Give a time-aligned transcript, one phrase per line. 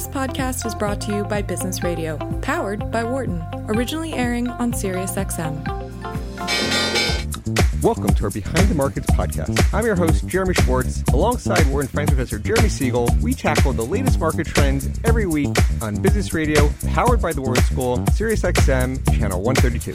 [0.00, 4.72] This podcast is brought to you by Business Radio, powered by Wharton, originally airing on
[4.72, 5.62] SiriusXM.
[7.82, 9.62] Welcome to our Behind the Markets podcast.
[9.74, 11.02] I'm your host, Jeremy Schwartz.
[11.12, 16.00] Alongside Wharton Finance Professor Jeremy Siegel, we tackle the latest market trends every week on
[16.00, 19.92] Business Radio, powered by the Wharton School, SiriusXM, channel 132.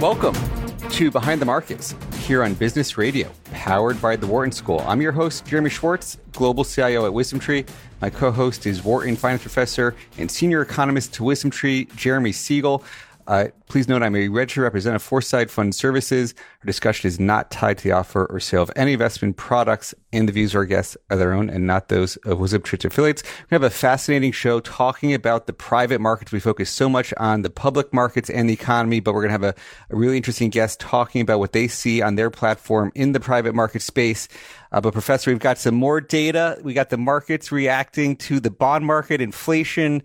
[0.00, 0.65] Welcome
[0.96, 4.82] to Behind the Markets here on Business Radio, powered by the Wharton School.
[4.86, 7.68] I'm your host, Jeremy Schwartz, Global CIO at WisdomTree.
[8.00, 12.82] My co host is Wharton Finance Professor and Senior Economist to WisdomTree, Jeremy Siegel.
[13.26, 16.32] Uh, please note I'm a registered representative of Foreside Fund Services.
[16.62, 20.28] Our discussion is not tied to the offer or sale of any investment products, and
[20.28, 23.24] the views of our guests are their own and not those of WisdomTree affiliates.
[23.50, 26.30] We have a fascinating show talking about the private markets.
[26.30, 29.46] We focus so much on the public markets and the economy, but we're going to
[29.46, 33.10] have a, a really interesting guest talking about what they see on their platform in
[33.10, 34.28] the private market space.
[34.70, 36.58] Uh, but Professor, we've got some more data.
[36.62, 40.04] We got the markets reacting to the bond market, inflation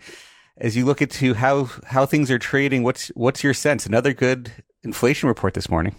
[0.61, 3.85] as you look into how how things are trading, what's what's your sense?
[3.85, 4.51] Another good
[4.83, 5.95] inflation report this morning.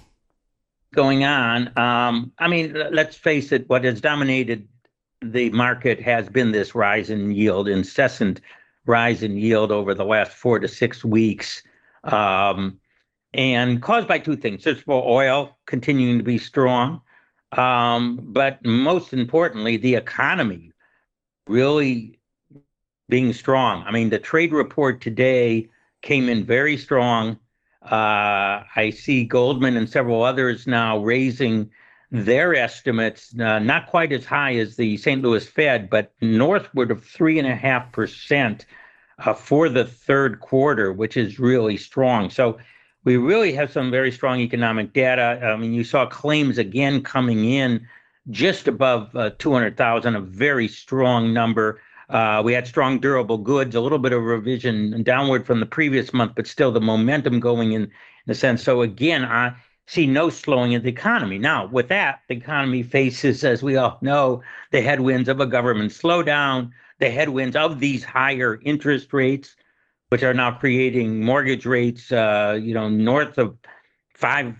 [0.94, 1.76] Going on.
[1.76, 3.68] Um, I mean, let's face it.
[3.68, 4.68] What has dominated
[5.20, 8.40] the market has been this rise in yield, incessant
[8.86, 11.62] rise in yield over the last four to six weeks,
[12.04, 12.78] um,
[13.34, 14.62] and caused by two things.
[14.62, 17.00] First of all, oil continuing to be strong,
[17.52, 20.70] um, but most importantly, the economy
[21.48, 22.20] really
[23.08, 23.84] being strong.
[23.86, 25.68] I mean, the trade report today
[26.02, 27.38] came in very strong.
[27.82, 31.70] Uh, I see Goldman and several others now raising
[32.10, 35.22] their estimates, uh, not quite as high as the St.
[35.22, 38.66] Louis Fed, but northward of three and a half percent
[39.18, 42.28] uh, for the third quarter, which is really strong.
[42.28, 42.58] So
[43.04, 45.40] we really have some very strong economic data.
[45.42, 47.86] I mean, you saw claims again coming in
[48.30, 51.80] just above uh, 200,000, a very strong number.
[52.12, 56.12] Uh, we had strong durable goods, a little bit of revision downward from the previous
[56.12, 57.90] month, but still the momentum going in,
[58.28, 58.62] a sense.
[58.62, 59.56] So again, I
[59.86, 61.38] see no slowing of the economy.
[61.38, 65.90] Now, with that, the economy faces, as we all know, the headwinds of a government
[65.90, 69.56] slowdown, the headwinds of these higher interest rates,
[70.10, 73.56] which are now creating mortgage rates, uh, you know, north of
[74.14, 74.54] five,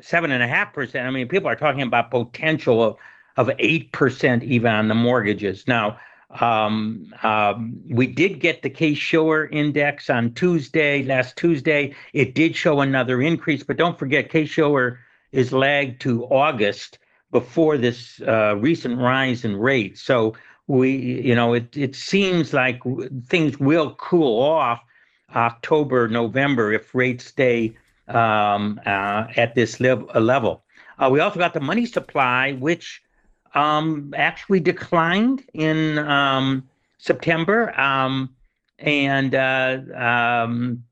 [0.00, 1.06] seven and a half percent.
[1.06, 2.96] I mean, people are talking about potential of
[3.38, 5.98] of eight percent even on the mortgages now.
[6.30, 11.94] Um, um, we did get the Case-Shiller index on Tuesday, last Tuesday.
[12.12, 15.00] It did show another increase, but don't forget, Case-Shiller
[15.32, 16.98] is lagged to August
[17.30, 20.02] before this uh, recent rise in rates.
[20.02, 20.34] So
[20.66, 22.82] we, you know, it it seems like
[23.26, 24.82] things will cool off
[25.34, 30.62] October, November if rates stay um, uh, at this level.
[30.98, 33.02] Uh, we also got the money supply, which
[33.54, 38.34] um, actually declined in um, September, um,
[38.78, 40.84] and uh, um,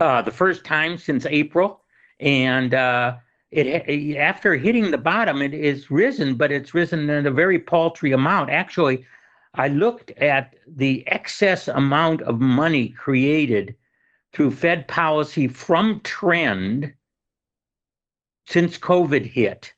[0.00, 1.80] uh, the first time since April.
[2.20, 3.16] And uh,
[3.50, 8.12] it after hitting the bottom, it is risen, but it's risen in a very paltry
[8.12, 8.50] amount.
[8.50, 9.04] Actually,
[9.54, 13.74] I looked at the excess amount of money created
[14.32, 16.92] through Fed policy from trend
[18.46, 19.72] since COVID hit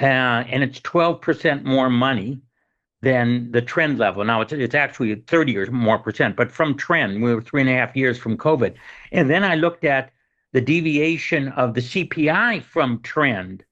[0.00, 2.40] uh, and it's 12% more money
[3.02, 4.24] than the trend level.
[4.24, 7.70] Now it's it's actually 30 or more percent, but from trend, we were three and
[7.70, 8.74] a half years from COVID.
[9.12, 10.10] And then I looked at
[10.52, 13.64] the deviation of the CPI from trend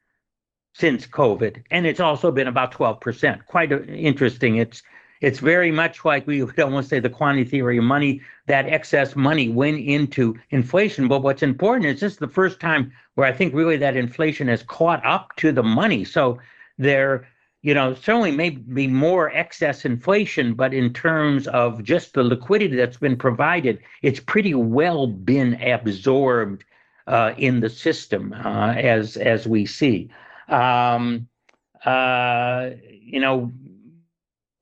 [0.75, 3.47] since COVID, and it's also been about 12%.
[3.47, 4.57] Quite interesting.
[4.57, 4.83] It's
[5.23, 8.21] it's very much like we would almost say the quantity theory of money.
[8.49, 11.09] That excess money went into inflation.
[11.09, 14.49] But what's important is this is the first time where I think really that inflation
[14.49, 16.05] has caught up to the money.
[16.05, 16.39] So
[16.77, 17.29] there,
[17.63, 22.75] you know, certainly may be more excess inflation, but in terms of just the liquidity
[22.75, 26.65] that's been provided, it's pretty well been absorbed
[27.07, 30.11] uh, in the system uh, as as we see.
[30.49, 31.29] Um,
[31.85, 33.53] uh, you know,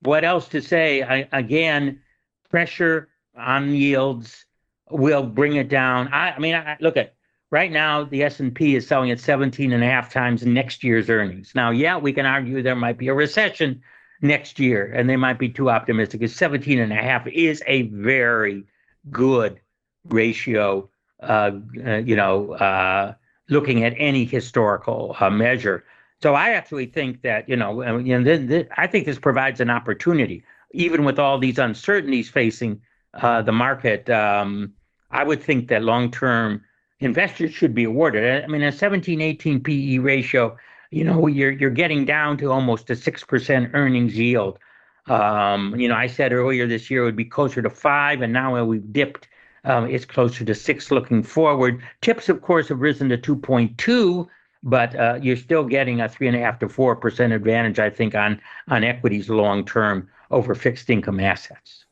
[0.01, 1.03] what else to say?
[1.03, 2.01] I, again,
[2.49, 4.45] pressure on yields
[4.89, 6.07] will bring it down.
[6.09, 7.15] I, I mean, I, look at
[7.49, 11.53] right now the S&P is selling at 17 and a half times next year's earnings.
[11.55, 13.81] Now, yeah, we can argue there might be a recession
[14.21, 16.19] next year and they might be too optimistic.
[16.19, 18.63] Because 17 and a half is a very
[19.09, 19.59] good
[20.05, 20.89] ratio,
[21.21, 21.51] uh,
[21.85, 23.13] uh, you know, uh,
[23.49, 25.83] looking at any historical uh, measure.
[26.21, 30.43] So I actually think that you know, and then I think this provides an opportunity,
[30.71, 32.81] even with all these uncertainties facing
[33.15, 34.09] uh, the market.
[34.09, 34.73] Um,
[35.09, 36.63] I would think that long term
[36.99, 38.43] investors should be awarded.
[38.43, 40.57] I mean, a 17, 18 PE ratio
[40.91, 44.59] you know, you're you're getting down to almost a six percent earnings yield.
[45.07, 48.31] Um, you know, I said earlier this year it would be closer to five, and
[48.31, 49.29] now we've dipped.
[49.63, 51.81] Um, it's closer to six looking forward.
[52.01, 54.27] Tips, of course, have risen to 2.2,
[54.63, 57.89] but uh, you're still getting a three and a half to four percent advantage, I
[57.89, 61.85] think, on on equities long term over fixed income assets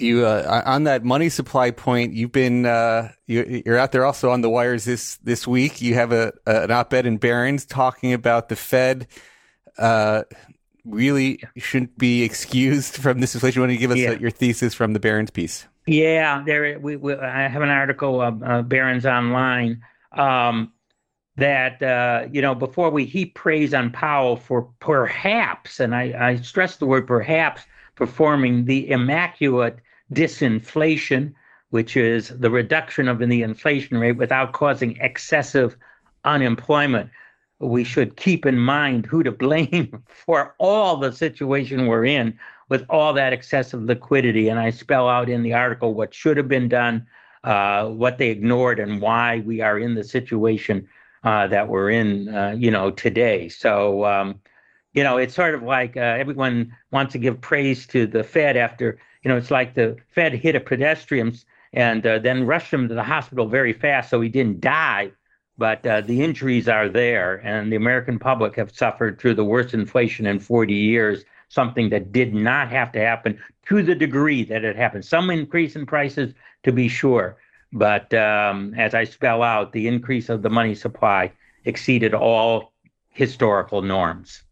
[0.00, 2.14] you uh, on that money supply point.
[2.14, 5.80] You've been uh, you, are out there also on the wires this this week.
[5.80, 9.06] You have a, an op-ed in Barron's talking about the Fed.
[9.78, 10.24] Uh,
[10.84, 13.60] really shouldn't be excused from this inflation.
[13.60, 14.12] Want to give us yeah.
[14.12, 15.66] your thesis from the Barron's piece?
[15.86, 16.78] Yeah, there.
[16.78, 19.82] We, we I have an article of uh, Barron's online.
[20.12, 20.72] Um,
[21.40, 26.36] that uh, you know before we heap praise on Powell for perhaps, and I, I
[26.36, 27.62] stress the word perhaps,
[27.96, 29.78] performing the immaculate
[30.12, 31.32] disinflation,
[31.70, 35.76] which is the reduction of the inflation rate without causing excessive
[36.24, 37.10] unemployment.
[37.58, 42.38] We should keep in mind who to blame for all the situation we're in
[42.68, 44.48] with all that excessive liquidity.
[44.48, 47.06] And I spell out in the article what should have been done,
[47.44, 50.86] uh, what they ignored, and why we are in the situation
[51.22, 53.48] that we're in, uh, you know, today.
[53.48, 54.40] So, um,
[54.92, 58.56] you know, it's sort of like uh, everyone wants to give praise to the Fed
[58.56, 61.36] after you know, it's like the Fed hit a pedestrian
[61.72, 65.12] and uh, then rushed him to the hospital very fast so he didn't die.
[65.58, 69.74] But uh, the injuries are there, and the American public have suffered through the worst
[69.74, 74.64] inflation in 40 years, something that did not have to happen to the degree that
[74.64, 75.04] it happened.
[75.04, 76.32] Some increase in prices,
[76.62, 77.36] to be sure.
[77.72, 81.32] But um, as I spell out, the increase of the money supply
[81.64, 82.72] exceeded all
[83.10, 84.42] historical norms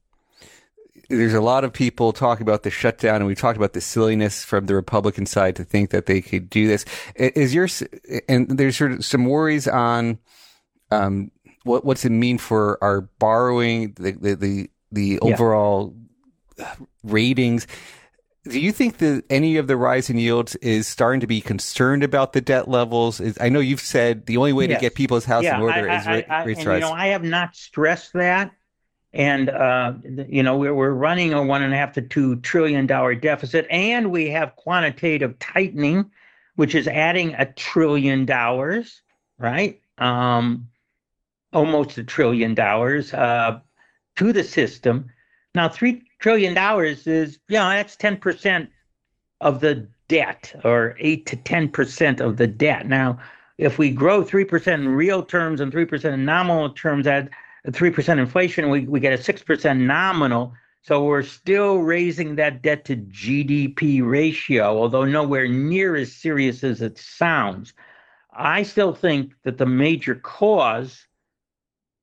[1.09, 4.45] there's a lot of people talking about the shutdown, and we talked about the silliness
[4.45, 6.85] from the Republican side to think that they could do this.
[7.15, 7.69] Is your
[8.29, 10.19] and there's sort of some worries on
[10.91, 11.31] um,
[11.65, 15.95] what what's it mean for our borrowing, the the the, the overall
[16.59, 16.75] yeah.
[17.05, 17.67] ratings.
[18.51, 22.03] Do you think that any of the rise in yields is starting to be concerned
[22.03, 23.21] about the debt levels?
[23.21, 24.79] Is, I know you've said the only way yes.
[24.79, 26.77] to get people's house yeah, in order I, is I, I, rates rise.
[26.77, 28.53] You know, I have not stressed that
[29.13, 29.95] and uh,
[30.29, 33.67] you know we're, we're running a one and a half to two trillion dollar deficit
[33.71, 36.11] and we have quantitative tightening
[36.57, 39.03] which is adding a trillion dollars
[39.39, 40.69] right um,
[41.53, 43.59] almost a trillion dollars uh,
[44.17, 45.11] to the system
[45.55, 48.69] now three trillion dollars is you know that's 10%
[49.41, 53.19] of the debt or 8 to 10% of the debt now
[53.59, 57.29] if we grow 3% in real terms and 3% in nominal terms at
[57.67, 60.55] 3% inflation, we, we get a 6% nominal.
[60.83, 66.81] So we're still raising that debt to GDP ratio, although nowhere near as serious as
[66.81, 67.75] it sounds.
[68.33, 71.05] I still think that the major cause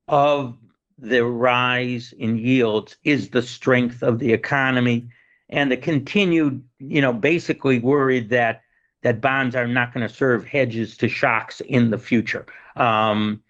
[0.08, 0.56] of
[0.98, 5.08] the rise in yields is the strength of the economy
[5.48, 8.62] and the continued, you know, basically worried that
[9.02, 12.46] that bonds are not going to serve hedges to shocks in the future.
[12.74, 13.42] Um,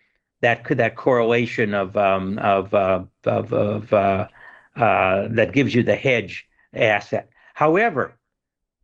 [0.43, 4.29] that could that correlation of um, of uh, of, of uh,
[4.77, 7.31] uh, that gives you the hedge asset.
[7.55, 8.15] However,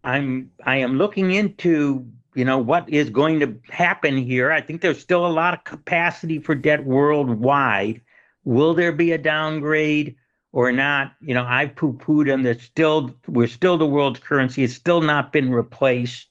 [0.02, 4.50] I'm I am looking into you know what is going to happen here.
[4.50, 8.00] I think there's still a lot of capacity for debt worldwide.
[8.44, 10.16] Will there be a downgrade
[10.52, 11.12] or not?
[11.20, 12.42] You know, I've poo-pooed them.
[12.42, 14.64] There's still we're still the world's currency.
[14.64, 16.28] It's still not been replaced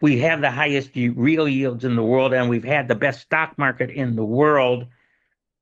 [0.00, 3.56] we have the highest real yields in the world and we've had the best stock
[3.58, 4.86] market in the world.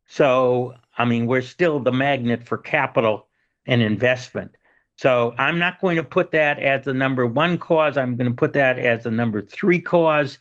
[0.07, 3.27] So, I mean, we're still the magnet for capital
[3.67, 4.53] and investment.
[4.97, 7.97] So, I'm not going to put that as the number one cause.
[7.97, 10.39] I'm going to put that as the number three cause.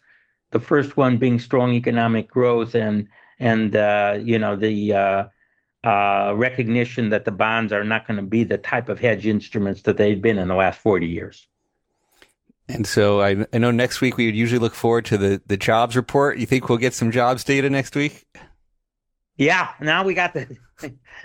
[0.52, 3.08] The first one being strong economic growth and
[3.40, 5.26] and uh, you know the uh,
[5.84, 9.98] recognition that the bonds are not going to be the type of hedge instruments that
[9.98, 11.48] they've been in the last 40 years.
[12.70, 15.58] And so I, I know next week we would usually look forward to the, the
[15.58, 16.38] jobs report.
[16.38, 18.26] You think we'll get some jobs data next week?
[19.38, 20.58] Yeah, now we got the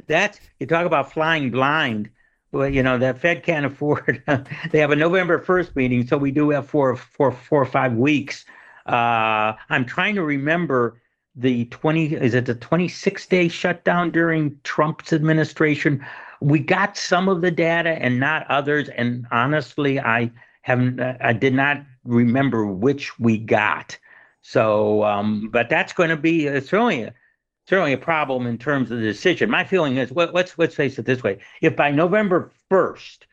[0.07, 2.11] that you talk about flying blind.
[2.53, 4.23] Well, you know, the Fed can't afford.
[4.71, 7.95] they have a November 1st meeting, so we do have four, four, four or five
[7.95, 8.45] weeks.
[8.85, 11.01] Uh, I'm trying to remember
[11.35, 16.05] the 20, is it the 26 day shutdown during Trump's administration?
[16.41, 18.89] We got some of the data and not others.
[18.91, 20.31] And honestly, I,
[20.63, 23.99] haven't I did not remember which we got.
[24.43, 27.15] So, um, but that's going to be it's really a,
[27.69, 29.51] certainly a problem in terms of the decision.
[29.51, 33.27] My feeling is let's let's face it this way: if by November first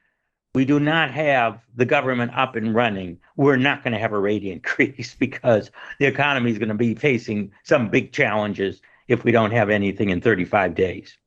[0.59, 4.19] we do not have the government up and running, we're not going to have a
[4.19, 9.31] rate increase because the economy is going to be facing some big challenges if we
[9.31, 11.17] don't have anything in 35 days.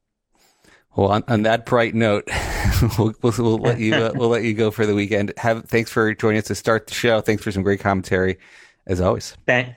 [0.95, 2.29] Well, on, on that bright note,
[2.99, 5.33] we'll, we'll, we'll, let you uh, we'll let you go for the weekend.
[5.39, 7.23] Have thanks for joining us to start the show.
[7.23, 8.39] Thanks for some great commentary,
[8.87, 9.35] as always.
[9.47, 9.75] Thank,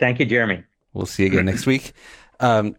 [0.00, 0.64] thank you, Jeremy.
[0.94, 1.92] We'll see you again next week.
[2.40, 2.74] Um,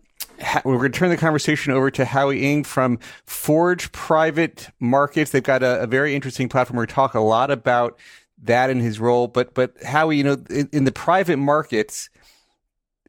[0.65, 5.31] we're going to turn the conversation over to Howie Ng from Forge Private Markets.
[5.31, 6.85] They've got a, a very interesting platform.
[6.85, 7.99] To talk a lot about
[8.43, 9.27] that in his role.
[9.27, 12.09] But but Howie, you know, in, in the private markets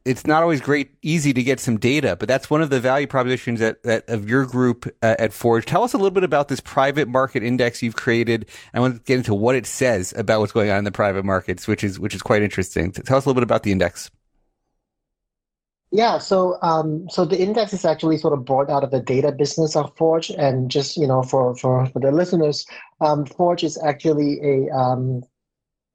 [0.03, 3.05] it's not always great, easy to get some data, but that's one of the value
[3.05, 5.65] propositions that, that of your group uh, at Forge.
[5.65, 8.49] Tell us a little bit about this private market index you've created.
[8.73, 11.23] I want to get into what it says about what's going on in the private
[11.23, 12.91] markets, which is which is quite interesting.
[12.91, 14.09] Tell us a little bit about the index.
[15.93, 19.33] Yeah, so um, so the index is actually sort of born out of the data
[19.33, 22.65] business of Forge, and just you know for for, for the listeners,
[23.01, 25.21] um, Forge is actually a um,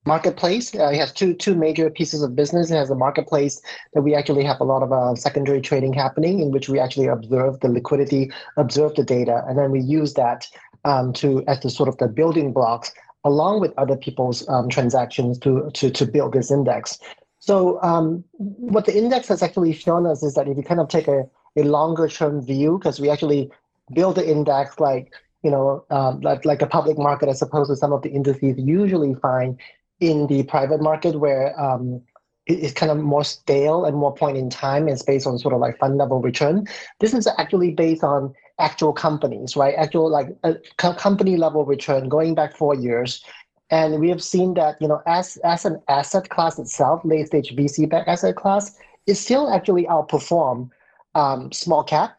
[0.04, 0.74] marketplace.
[0.74, 2.70] Uh, it has two two major pieces of business.
[2.70, 3.58] It has a marketplace
[3.94, 7.06] that we actually have a lot of uh, secondary trading happening, in which we actually
[7.06, 10.46] observe the liquidity, observe the data, and then we use that
[10.84, 12.92] um, to as the sort of the building blocks
[13.24, 16.98] along with other people's um, transactions to, to to build this index.
[17.46, 20.88] So um, what the index has actually shown us is that if you kind of
[20.88, 21.24] take a,
[21.56, 23.50] a longer term view, because we actually
[23.94, 25.12] build the index like
[25.46, 28.58] you know, um, like, like a public market as opposed to some of the indices
[28.58, 29.56] usually find
[30.00, 32.02] in the private market where um,
[32.46, 34.88] it's kind of more stale and more point in time.
[34.88, 36.66] It's based on sort of like fund level return.
[36.98, 39.74] This is actually based on actual companies, right?
[39.76, 43.24] Actual like a co- company level return going back four years.
[43.70, 47.54] And we have seen that, you know, as as an asset class itself, late stage
[47.54, 50.70] VC back asset class, it still actually outperform
[51.14, 52.18] um, small cap.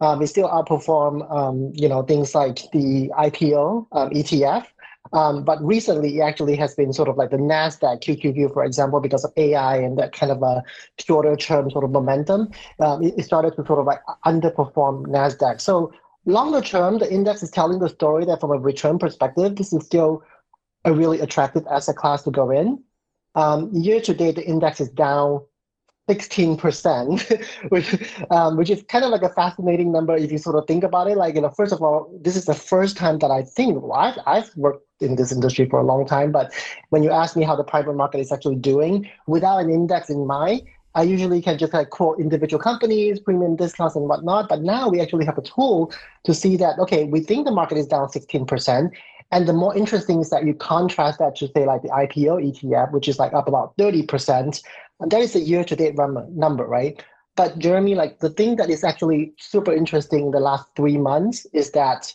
[0.00, 4.66] Um, it still outperform, um, you know, things like the IPO um, ETF
[5.12, 9.00] um, but recently, it actually has been sort of like the NASDAQ QQQ, for example,
[9.00, 10.62] because of AI and that kind of a
[10.98, 15.60] shorter term sort of momentum, um, it, it started to sort of like underperform NASDAQ.
[15.60, 15.92] So
[16.24, 19.84] longer term, the index is telling the story that from a return perspective, this is
[19.84, 20.22] still
[20.84, 22.82] a really attractive asset class to go in.
[23.34, 25.40] Um, year to date, the index is down
[26.08, 30.66] 16%, which, um, which is kind of like a fascinating number if you sort of
[30.66, 31.16] think about it.
[31.16, 33.92] Like, you know, first of all, this is the first time that I think, well,
[33.92, 36.52] I've, I've worked in this industry for a long time, but
[36.90, 40.26] when you ask me how the private market is actually doing without an index in
[40.26, 40.62] mind,
[40.96, 44.48] I usually can just like quote individual companies, premium discounts and whatnot.
[44.48, 45.92] But now we actually have a tool
[46.24, 48.92] to see that, okay, we think the market is down 16%.
[49.32, 52.92] And the more interesting is that you contrast that to say like the IPO ETF,
[52.92, 54.62] which is like up about 30%.
[55.00, 57.02] And that is the year to date number, right?
[57.36, 61.46] But Jeremy, like the thing that is actually super interesting in the last three months
[61.52, 62.14] is that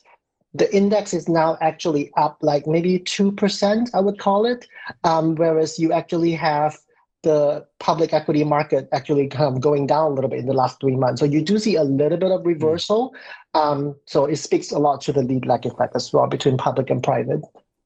[0.54, 4.66] the index is now actually up like maybe 2%, I would call it.
[5.04, 6.78] Um, whereas you actually have
[7.24, 10.80] the public equity market actually kind of going down a little bit in the last
[10.80, 11.20] three months.
[11.20, 13.14] So you do see a little bit of reversal.
[13.54, 16.90] Um, so it speaks a lot to the lead lag effect as well between public
[16.90, 17.42] and private.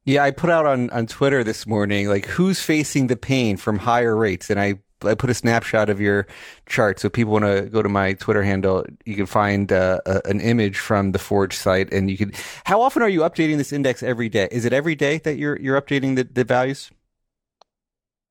[0.06, 3.80] Yeah, I put out on, on Twitter this morning, like who's facing the pain from
[3.80, 4.50] higher rates?
[4.50, 6.28] And I, I put a snapshot of your
[6.66, 7.00] chart.
[7.00, 8.86] So people want to go to my Twitter handle.
[9.06, 12.34] You can find uh, a, an image from the Forge site and you can,
[12.66, 14.50] how often are you updating this index every day?
[14.52, 16.92] Is it every day that you're, you're updating the, the values?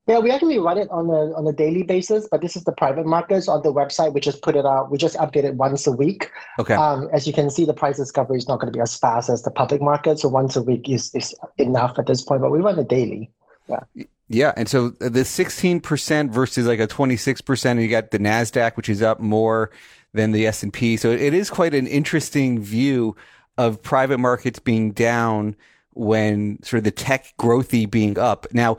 [0.08, 2.72] Yeah, we actually run it on a on a daily basis, but this is the
[2.72, 4.12] private markets on the website.
[4.12, 4.90] We just put it out.
[4.90, 6.28] We just update it once a week.
[6.58, 6.74] Okay.
[6.74, 9.30] Um, as you can see, the price discovery is not going to be as fast
[9.30, 12.42] as the public market, so once a week is is enough at this point.
[12.42, 13.30] But we run it daily.
[13.68, 14.04] Yeah.
[14.28, 18.18] Yeah, and so the sixteen percent versus like a twenty six percent, you got the
[18.18, 19.70] Nasdaq, which is up more
[20.14, 20.96] than the S and P.
[20.96, 23.14] So it is quite an interesting view
[23.58, 25.54] of private markets being down
[25.94, 28.46] when sort of the tech growthy being up.
[28.52, 28.78] Now,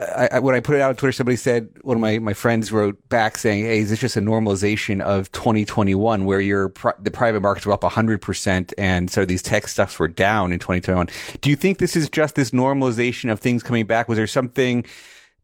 [0.00, 2.32] I, I, when I put it out on Twitter, somebody said one of my, my
[2.32, 7.10] friends wrote back saying, "Hey, is this just a normalization of 2021 where your the
[7.10, 11.08] private markets were up 100 percent and so these tech stuffs were down in 2021?"
[11.40, 14.08] Do you think this is just this normalization of things coming back?
[14.08, 14.84] Was there something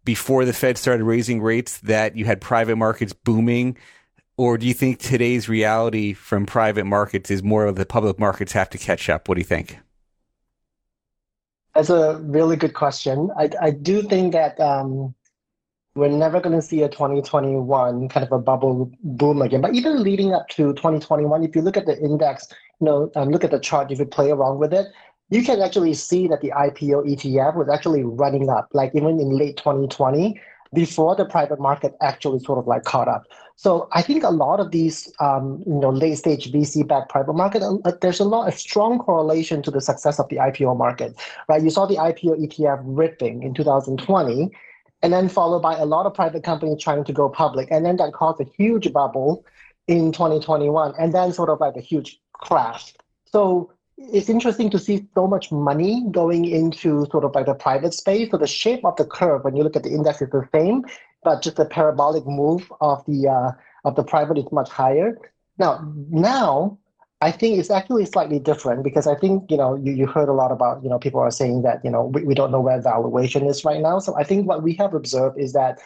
[0.04, 3.76] before the Fed started raising rates that you had private markets booming?
[4.36, 8.52] Or do you think today's reality from private markets is more of the public markets
[8.52, 9.28] have to catch up?
[9.28, 9.78] What do you think?
[11.74, 13.30] That's a really good question.
[13.36, 15.14] I, I do think that um,
[15.96, 19.60] we're never going to see a 2021 kind of a bubble boom again.
[19.60, 22.46] But even leading up to 2021, if you look at the index,
[22.80, 24.86] you know, um, look at the chart, if you play around with it,
[25.30, 29.30] you can actually see that the IPO ETF was actually running up, like even in
[29.30, 30.40] late 2020,
[30.74, 33.24] before the private market actually sort of like caught up.
[33.56, 37.34] So I think a lot of these, um, you know, late stage VC backed private
[37.34, 41.14] market, uh, there's a lot, a strong correlation to the success of the IPO market,
[41.48, 41.62] right?
[41.62, 44.50] You saw the IPO ETF ripping in 2020,
[45.02, 47.96] and then followed by a lot of private companies trying to go public, and then
[47.98, 49.44] that caused a huge bubble
[49.86, 52.94] in 2021, and then sort of like a huge crash.
[53.26, 57.94] So it's interesting to see so much money going into sort of like the private
[57.94, 58.30] space.
[58.30, 60.84] So the shape of the curve, when you look at the index, is the same,
[61.22, 63.52] but just the parabolic move of the uh,
[63.84, 65.16] of the private is much higher.
[65.58, 66.78] Now, now
[67.20, 70.32] I think it's actually slightly different because I think you know you, you heard a
[70.32, 72.80] lot about you know people are saying that you know we, we don't know where
[72.80, 74.00] valuation is right now.
[74.00, 75.78] So I think what we have observed is that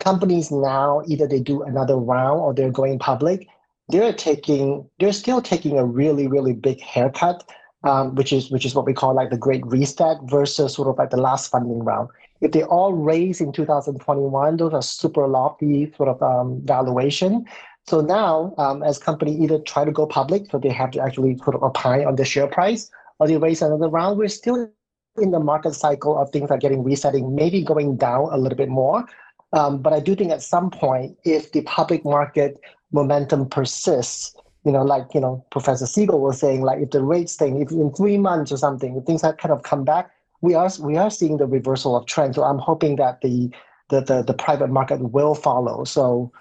[0.00, 3.46] companies now either they do another round or they're going public
[3.90, 7.44] they're taking they're still taking a really really big haircut
[7.84, 10.98] um, which is which is what we call like the great reset versus sort of
[10.98, 12.08] like the last funding round.
[12.40, 17.46] If they all raise in 2021 those are super lofty sort of um, valuation.
[17.86, 21.38] So now um, as company either try to go public so they have to actually
[21.38, 24.70] sort of opine on the share price or they raise another round we're still
[25.18, 28.68] in the market cycle of things are getting resetting maybe going down a little bit
[28.68, 29.04] more
[29.52, 32.60] um, but I do think at some point, if the public market
[32.92, 37.36] momentum persists, you know, like you know, Professor Siegel was saying, like if the rates
[37.36, 40.54] thing, if in three months or something, if things have kind of come back, we
[40.54, 42.34] are we are seeing the reversal of trend.
[42.34, 43.50] So I'm hoping that the
[43.88, 45.84] the the, the private market will follow.
[45.84, 46.32] So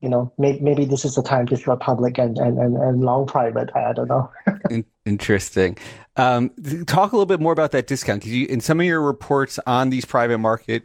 [0.00, 3.00] you know, maybe, maybe this is the time to short public and, and, and, and
[3.00, 3.70] long private.
[3.74, 4.30] I, I don't know.
[5.06, 5.78] Interesting.
[6.16, 6.50] Um,
[6.86, 9.90] talk a little bit more about that discount because in some of your reports on
[9.90, 10.84] these private market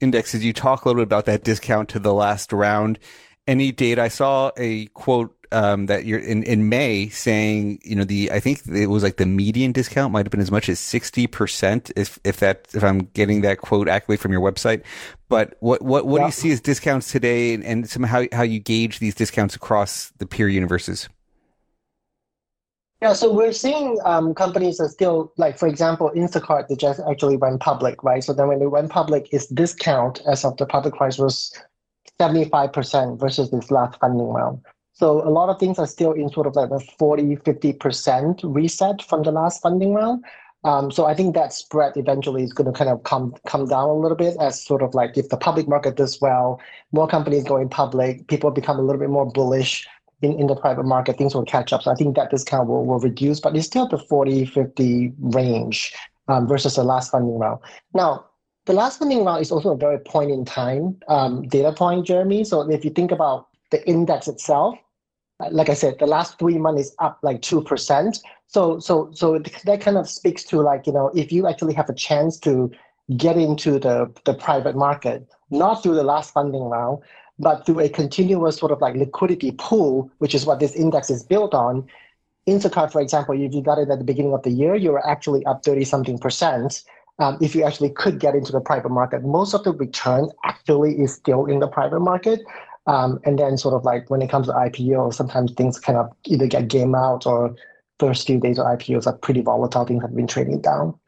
[0.00, 2.98] indexes, you talk a little bit about that discount to the last round.
[3.46, 3.98] Any date?
[3.98, 8.40] I saw a quote um, that you're in, in May saying, you know, the I
[8.40, 11.90] think it was like the median discount might have been as much as sixty percent,
[11.96, 14.82] if if that if I'm getting that quote accurately from your website.
[15.28, 16.24] But what what what yeah.
[16.24, 20.10] do you see as discounts today, and, and somehow how you gauge these discounts across
[20.18, 21.08] the peer universes?
[23.00, 27.36] Yeah, so we're seeing um, companies are still like, for example, Instacart, they just actually
[27.36, 28.24] went public, right?
[28.24, 31.52] So then when they went public, its discount as of the public price was
[32.20, 34.64] 75% versus this last funding round.
[34.94, 39.00] So a lot of things are still in sort of like a 40, 50% reset
[39.02, 40.24] from the last funding round.
[40.64, 43.90] Um, so I think that spread eventually is going to kind of come come down
[43.90, 47.44] a little bit as sort of like if the public market does well, more companies
[47.44, 49.86] going public, people become a little bit more bullish
[50.22, 51.82] in, in the private market, things will catch up.
[51.82, 55.94] So I think that discount will, will reduce, but it's still the 40, 50 range
[56.28, 57.60] um, versus the last funding round.
[57.94, 58.26] Now,
[58.66, 62.44] the last funding round is also a very point in time um, data point, Jeremy.
[62.44, 64.78] So if you think about the index itself,
[65.40, 68.18] uh, like I said, the last three months is up like two percent.
[68.46, 71.88] So so so that kind of speaks to like you know if you actually have
[71.88, 72.70] a chance to
[73.16, 76.98] get into the the private market, not through the last funding round,
[77.38, 81.22] but through a continuous sort of like liquidity pool, which is what this index is
[81.22, 81.86] built on.
[82.48, 85.06] Instacart, for example, if you got it at the beginning of the year, you were
[85.06, 86.82] actually up 30 something percent.
[87.18, 91.00] Um, if you actually could get into the private market, most of the return actually
[91.00, 92.40] is still in the private market.
[92.86, 96.10] Um, and then sort of like when it comes to IPO, sometimes things kind of
[96.24, 97.54] either get game out or
[97.98, 99.84] first few days of IPOs are pretty volatile.
[99.84, 100.98] Things have been trading down.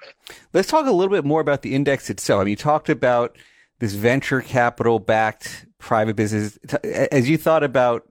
[0.53, 2.41] Let's talk a little bit more about the index itself.
[2.41, 3.37] I mean, you talked about
[3.79, 6.59] this venture capital backed private business.
[6.85, 8.07] As you thought about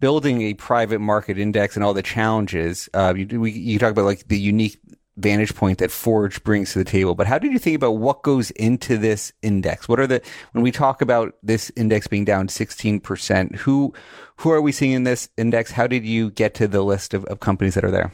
[0.00, 4.04] building a private market index and all the challenges, uh, you, we, you talk about
[4.04, 4.78] like the unique
[5.16, 7.14] vantage point that Forge brings to the table.
[7.14, 9.88] But how did you think about what goes into this index?
[9.88, 10.22] What are the
[10.52, 13.56] when we talk about this index being down sixteen percent?
[13.56, 13.92] Who
[14.36, 15.70] who are we seeing in this index?
[15.70, 18.12] How did you get to the list of, of companies that are there?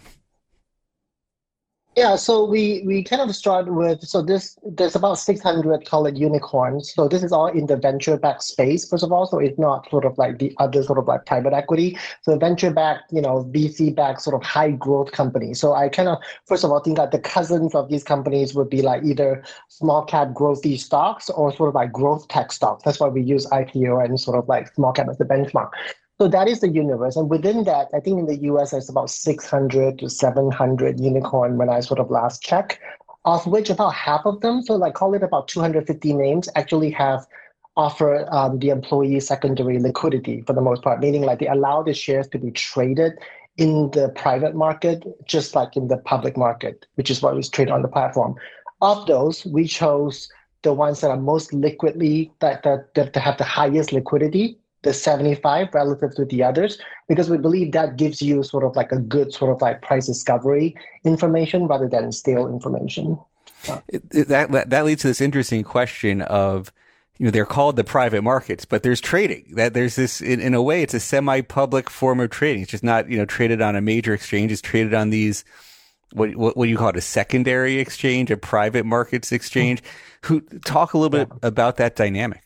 [1.98, 6.14] Yeah, so we we kind of start with so this there's about 600 call it
[6.14, 6.92] unicorns.
[6.92, 9.26] So this is all in the venture back space first of all.
[9.26, 11.96] So it's not sort of like the other sort of like private equity.
[12.20, 15.58] So venture back, you know, VC back sort of high growth companies.
[15.58, 18.68] So I kind of first of all think that the cousins of these companies would
[18.68, 22.82] be like either small cap growthy stocks or sort of like growth tech stocks.
[22.84, 25.70] That's why we use IPO and sort of like small cap as the benchmark.
[26.18, 27.16] So that is the universe.
[27.16, 31.68] And within that, I think in the US, there's about 600 to 700 unicorn when
[31.68, 32.80] I sort of last check,
[33.26, 37.26] of which about half of them, so like call it about 250 names, actually have
[37.76, 41.92] offer um, the employee secondary liquidity for the most part, meaning like they allow the
[41.92, 43.12] shares to be traded
[43.58, 47.74] in the private market, just like in the public market, which is what is traded
[47.74, 48.34] on the platform.
[48.80, 50.30] Of those, we chose
[50.62, 55.74] the ones that are most liquidly, that, that, that have the highest liquidity the 75
[55.74, 59.34] relative to the others because we believe that gives you sort of like a good
[59.34, 63.18] sort of like price discovery information rather than stale information.
[63.88, 66.72] It, it, that, that leads to this interesting question of
[67.18, 69.54] you know they're called the private markets but there's trading.
[69.56, 72.62] That there's this in, in a way it's a semi-public form of trading.
[72.62, 74.52] It's just not you know traded on a major exchange.
[74.52, 75.44] It's traded on these
[76.12, 79.80] what what, what do you call it a secondary exchange a private markets exchange?
[79.80, 79.86] Hmm.
[80.26, 82.42] Who talk a little bit about that dynamic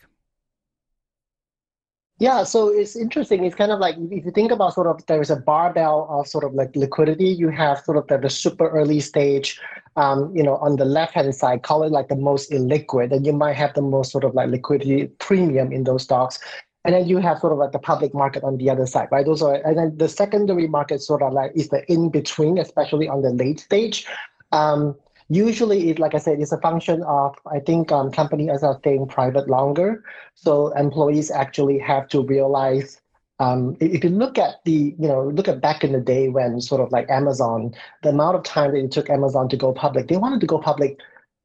[2.20, 3.44] Yeah, so it's interesting.
[3.44, 6.28] It's kind of like if you think about sort of there is a barbell of
[6.28, 7.28] sort of like liquidity.
[7.28, 9.58] You have sort of the, the super early stage,
[9.96, 13.24] um, you know, on the left hand side, call it like the most illiquid, and
[13.24, 16.38] you might have the most sort of like liquidity premium in those stocks.
[16.84, 19.24] And then you have sort of like the public market on the other side, right?
[19.24, 23.08] Those are, and then the secondary market sort of like is the in between, especially
[23.08, 24.06] on the late stage.
[24.52, 24.94] Um,
[25.30, 29.06] usually it like i said it's a function of i think um, companies are staying
[29.06, 30.02] private longer.
[30.34, 33.00] So employees actually have to realize
[33.38, 36.60] um, if you look at the you know look at back in the day when
[36.60, 40.08] sort of like amazon the amount of time that it took amazon to go public
[40.08, 40.98] they wanted to go public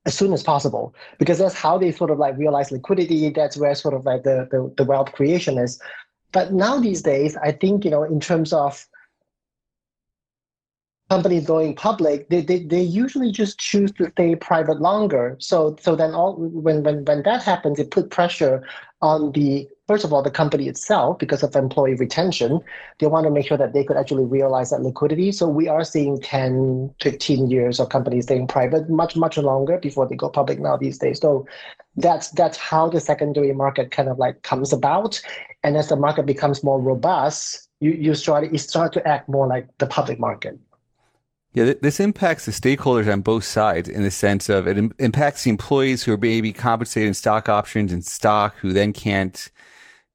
[0.06, 3.30] as soon as possible because that's how they sort of like realize liquidity.
[3.30, 5.82] That's where sort of like the, the, the wealth creation is.
[6.32, 8.86] But now these days i think you know in terms of
[11.09, 15.35] companies going public, they, they, they usually just choose to stay private longer.
[15.39, 18.63] So so then all when when when that happens, it put pressure
[19.01, 22.59] on the first of all the company itself because of employee retention.
[22.99, 25.31] They want to make sure that they could actually realize that liquidity.
[25.31, 30.07] So we are seeing 10, 15 years of companies staying private much, much longer before
[30.07, 31.19] they go public now these days.
[31.19, 31.45] So
[31.97, 35.21] that's that's how the secondary market kind of like comes about.
[35.63, 39.45] And as the market becomes more robust, you, you start you start to act more
[39.45, 40.57] like the public market.
[41.55, 45.49] Yeah, this impacts the stakeholders on both sides in the sense of it impacts the
[45.49, 49.49] employees who are maybe compensated in stock options and stock who then can't,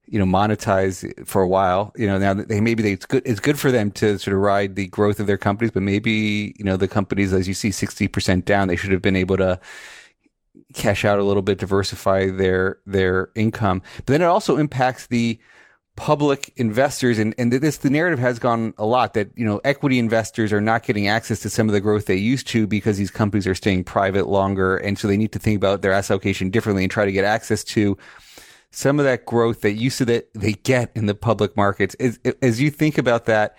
[0.05, 1.93] you know, monetize for a while.
[1.95, 4.41] You know, now they maybe they, it's good it's good for them to sort of
[4.41, 7.71] ride the growth of their companies, but maybe you know the companies as you see
[7.71, 9.59] sixty percent down, they should have been able to
[10.75, 13.81] cash out a little bit, diversify their their income.
[13.97, 15.39] But then it also impacts the
[15.95, 19.99] public investors and, and this the narrative has gone a lot that you know equity
[19.99, 23.11] investors are not getting access to some of the growth they used to because these
[23.11, 26.49] companies are staying private longer and so they need to think about their asset allocation
[26.49, 27.97] differently and try to get access to
[28.71, 31.93] some of that growth that used to that they get in the public markets.
[31.95, 33.57] As, as you think about that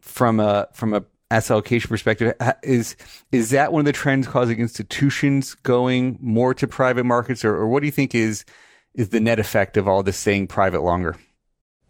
[0.00, 2.96] from a from a asset allocation perspective is
[3.32, 7.68] is that one of the trends causing institutions going more to private markets or, or
[7.68, 8.44] what do you think is
[8.94, 11.16] is the net effect of all this staying private longer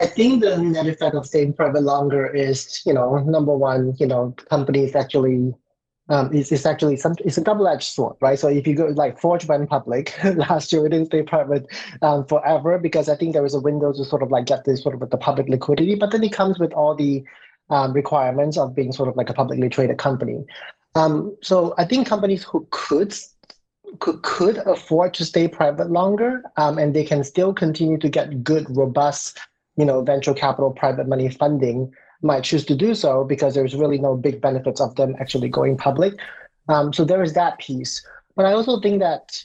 [0.00, 4.06] I think the net effect of staying private longer is, you know, number one, you
[4.06, 5.54] know, companies actually
[6.08, 8.38] um, is, is actually some it's a double-edged sword, right?
[8.38, 11.66] So if you go like Forge went public last year, it didn't stay private
[12.02, 14.82] um, forever because I think there was a window to sort of like get this
[14.82, 17.24] sort of the public liquidity, but then it comes with all the
[17.70, 20.44] um, requirements of being sort of like a publicly traded company.
[20.94, 23.14] Um, so I think companies who could
[24.00, 28.44] could could afford to stay private longer, um, and they can still continue to get
[28.44, 29.38] good, robust
[29.76, 33.98] you know, venture capital, private money funding might choose to do so because there's really
[33.98, 36.14] no big benefits of them actually going public.
[36.68, 38.04] Um, so there is that piece.
[38.36, 39.44] But I also think that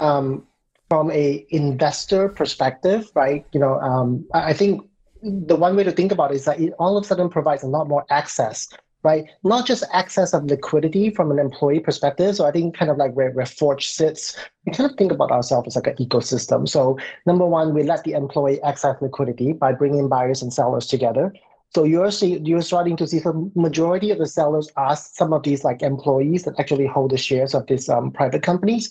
[0.00, 0.46] um,
[0.88, 4.82] from a investor perspective, right, you know, um, I think
[5.22, 7.62] the one way to think about it is that it all of a sudden provides
[7.62, 8.68] a lot more access
[9.02, 9.24] right?
[9.44, 12.36] Not just access of liquidity from an employee perspective.
[12.36, 15.30] So I think kind of like where, where Forge sits, we kind of think about
[15.30, 16.68] ourselves as like an ecosystem.
[16.68, 21.32] So number one, we let the employee access liquidity by bringing buyers and sellers together.
[21.74, 25.42] So you're see, you're starting to see the majority of the sellers are some of
[25.42, 28.90] these like employees that actually hold the shares of these um, private companies.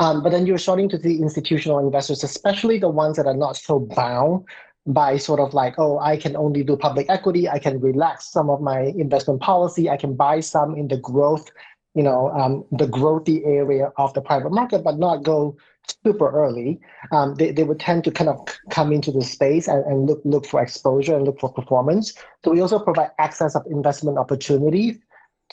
[0.00, 3.56] Um, but then you're starting to see institutional investors, especially the ones that are not
[3.56, 4.44] so bound
[4.86, 7.48] by sort of like, oh, I can only do public equity.
[7.48, 9.88] I can relax some of my investment policy.
[9.88, 11.50] I can buy some in the growth,
[11.94, 15.56] you know, um, the growthy area of the private market, but not go
[16.04, 16.80] super early.
[17.12, 20.20] Um, they, they would tend to kind of come into the space and, and look
[20.24, 22.14] look for exposure and look for performance.
[22.44, 24.98] So we also provide access of investment opportunities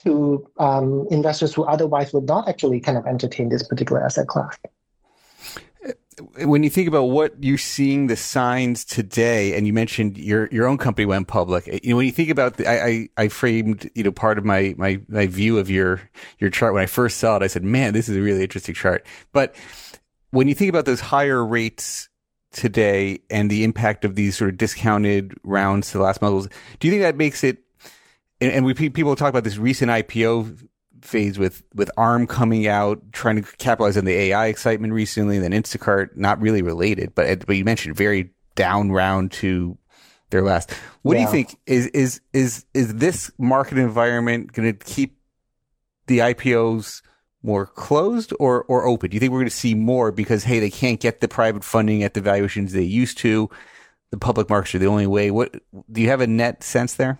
[0.03, 4.57] to um, investors who otherwise would not actually kind of entertain this particular asset class
[6.45, 10.67] when you think about what you're seeing the signs today, and you mentioned your your
[10.67, 11.67] own company went public.
[11.67, 14.37] Eh, you know, when you think about, the, I, I, I framed you know part
[14.37, 16.01] of my my my view of your
[16.39, 17.43] your chart when I first saw it.
[17.43, 19.05] I said, man, this is a really interesting chart.
[19.31, 19.55] But
[20.31, 22.09] when you think about those higher rates
[22.51, 26.47] today and the impact of these sort of discounted rounds to the last models,
[26.79, 27.59] do you think that makes it?
[28.39, 30.67] And, and we people talk about this recent IPO
[31.01, 35.43] phase with with ARM coming out, trying to capitalize on the AI excitement recently, and
[35.43, 39.77] then Instacart, not really related, but but you mentioned very down round to
[40.29, 40.71] their last.
[41.01, 41.19] What yeah.
[41.19, 45.17] do you think is is is is this market environment going to keep
[46.07, 47.01] the IPOs
[47.43, 49.09] more closed or or open?
[49.09, 51.63] Do you think we're going to see more because hey, they can't get the private
[51.63, 53.49] funding at the valuations they used to?
[54.11, 55.31] The public markets are the only way.
[55.31, 55.55] What
[55.91, 57.19] do you have a net sense there?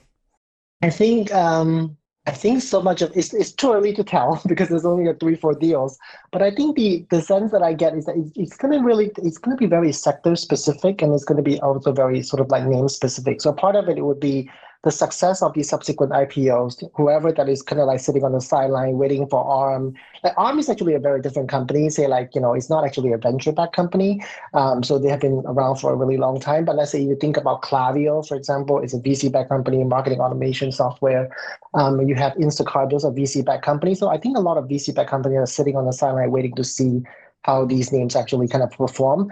[0.82, 4.70] I think um, I think so much of it's, it's too early to tell because
[4.70, 5.98] there's only a three four deals.
[6.32, 8.86] But I think the the sense that I get is that it's, it's going to
[8.86, 12.22] really it's going to be very sector specific and it's going to be also very
[12.22, 13.42] sort of like name specific.
[13.42, 14.50] So part of it, it would be
[14.84, 18.42] the success of these subsequent IPOs, whoever that is kind of like sitting on the
[18.42, 19.94] sideline waiting for ARM.
[20.24, 21.90] Like ARM is actually a very different company.
[21.90, 25.44] Say like you know, it's not actually a venture-backed company, um, so they have been
[25.46, 26.66] around for a really long time.
[26.66, 30.20] But let's say you think about Klaviyo, for example, it's a VC-backed company, in marketing
[30.20, 31.30] automation software.
[31.76, 34.00] Um, you have Instacart, those are VC-backed companies.
[34.00, 36.64] So I think a lot of VC-backed companies are sitting on the sideline waiting to
[36.64, 37.02] see
[37.44, 39.32] how these names actually kind of perform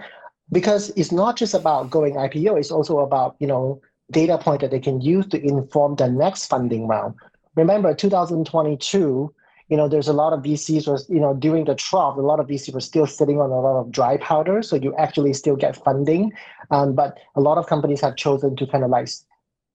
[0.52, 3.80] because it's not just about going IPO, it's also about, you know,
[4.10, 7.14] data point that they can use to inform the next funding round.
[7.56, 9.32] Remember, 2022,
[9.68, 12.40] you know, there's a lot of VCs was, you know, during the trough, a lot
[12.40, 15.56] of VCs were still sitting on a lot of dry powder, so you actually still
[15.56, 16.32] get funding.
[16.70, 19.08] Um, but a lot of companies have chosen to kind of like,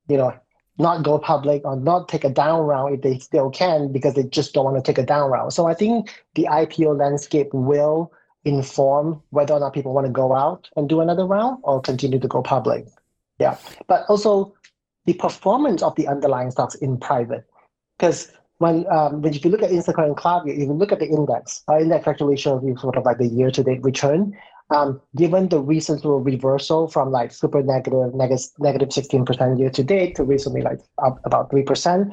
[0.09, 0.33] you know,
[0.77, 4.23] not go public or not take a down round if they still can because they
[4.23, 5.53] just don't want to take a down round.
[5.53, 8.11] So I think the IPO landscape will
[8.43, 12.19] inform whether or not people want to go out and do another round or continue
[12.19, 12.87] to go public.
[13.39, 14.53] Yeah, but also
[15.05, 17.45] the performance of the underlying stocks in private,
[17.97, 20.99] because when um, when if you look at Instacart and Klaviyo, if you look at
[20.99, 24.37] the index, our index actually shows you sort of like the year-to-date return.
[24.71, 29.83] Um, given the recent of reversal from like super negative, negative, negative 16% year to
[29.83, 32.11] date to recently like up about 3%,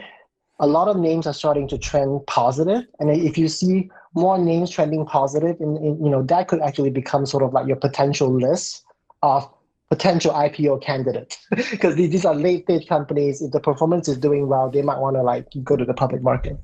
[0.59, 2.85] a lot of names are starting to trend positive.
[3.01, 6.91] And if you see more names trending and in, in you know, that could actually
[6.91, 8.85] become sort of like your potential list
[9.23, 9.49] of
[9.93, 11.37] potential IPO candidates
[11.71, 13.43] because these are late stage companies.
[13.43, 16.23] If the performance is doing well, they might want to like go to the public
[16.23, 16.59] market.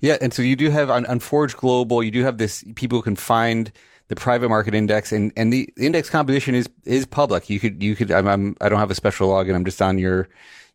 [0.00, 2.62] Yeah, and so you do have on, on Forge Global, you do have this.
[2.76, 3.72] People can find
[4.06, 7.50] the private market index, and, and the index composition is is public.
[7.50, 9.56] You could you could I'm, I'm I don't have a special login.
[9.56, 10.28] I'm just on your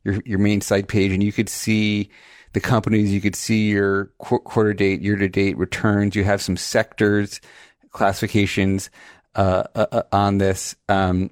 [0.04, 2.10] your your main site page, and you could see
[2.52, 3.14] the companies.
[3.14, 6.18] You could see your quarter date, year to date returns.
[6.18, 7.40] You have some sectors
[7.92, 8.90] classifications
[9.36, 10.76] uh, uh, uh on this.
[10.90, 11.30] Um,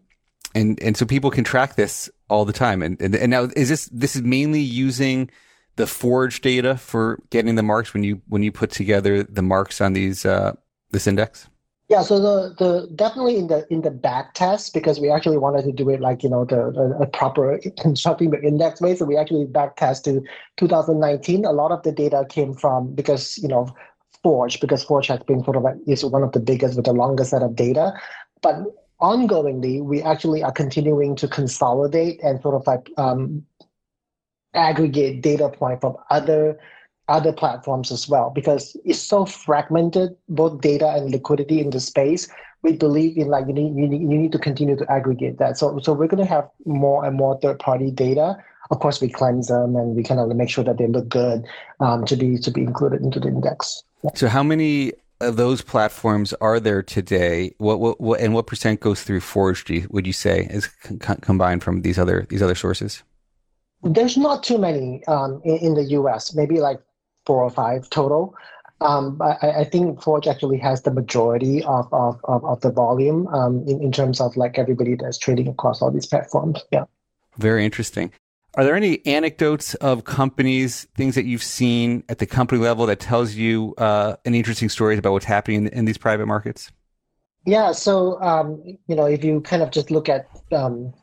[0.56, 2.82] and and so people can track this all the time.
[2.82, 5.30] And and, and now is this this is mainly using
[5.76, 9.82] the forge data for getting the marks when you when you put together the marks
[9.82, 10.54] on these uh,
[10.92, 11.48] this index.
[11.90, 15.64] Yeah, so the, the definitely in the in the back test because we actually wanted
[15.64, 18.96] to do it like you know the, the proper constructing the index way.
[18.96, 20.24] So we actually back test to
[20.56, 21.44] 2019.
[21.44, 23.68] A lot of the data came from because you know
[24.24, 26.94] Forge because Forge has been sort of like, is one of the biggest with the
[26.94, 27.94] longest set of data.
[28.42, 28.56] But
[29.02, 33.46] ongoingly, we actually are continuing to consolidate and sort of like um,
[34.54, 36.60] aggregate data point from other
[37.08, 42.30] other platforms as well because it's so fragmented both data and liquidity in the space.
[42.62, 45.58] We believe in like you need you need, you need to continue to aggregate that.
[45.58, 48.38] So so we're going to have more and more third party data.
[48.70, 51.46] Of course we cleanse them and we kind of make sure that they look good
[51.80, 53.84] um, to be to be included into the index.
[54.16, 57.54] So how many of those platforms are there today?
[57.58, 59.66] What, what, what and what percent goes through Forge?
[59.90, 60.68] Would you say is
[61.22, 63.04] combined from these other these other sources?
[63.84, 66.36] There's not too many um, in, in, the U.S.
[66.36, 66.80] Maybe like
[67.26, 68.36] four or five total.
[68.80, 73.28] Um, I, I, think Forge actually has the majority of of, of, of the volume
[73.28, 76.64] um, in, in terms of like everybody that's trading across all these platforms.
[76.72, 76.86] Yeah.
[77.38, 78.12] Very interesting.
[78.56, 83.00] Are there any anecdotes of companies, things that you've seen at the company level that
[83.00, 86.70] tells you uh, interesting stories about what's happening in, in these private markets?
[87.46, 90.94] Yeah, so um, you know, if you kind of just look at um,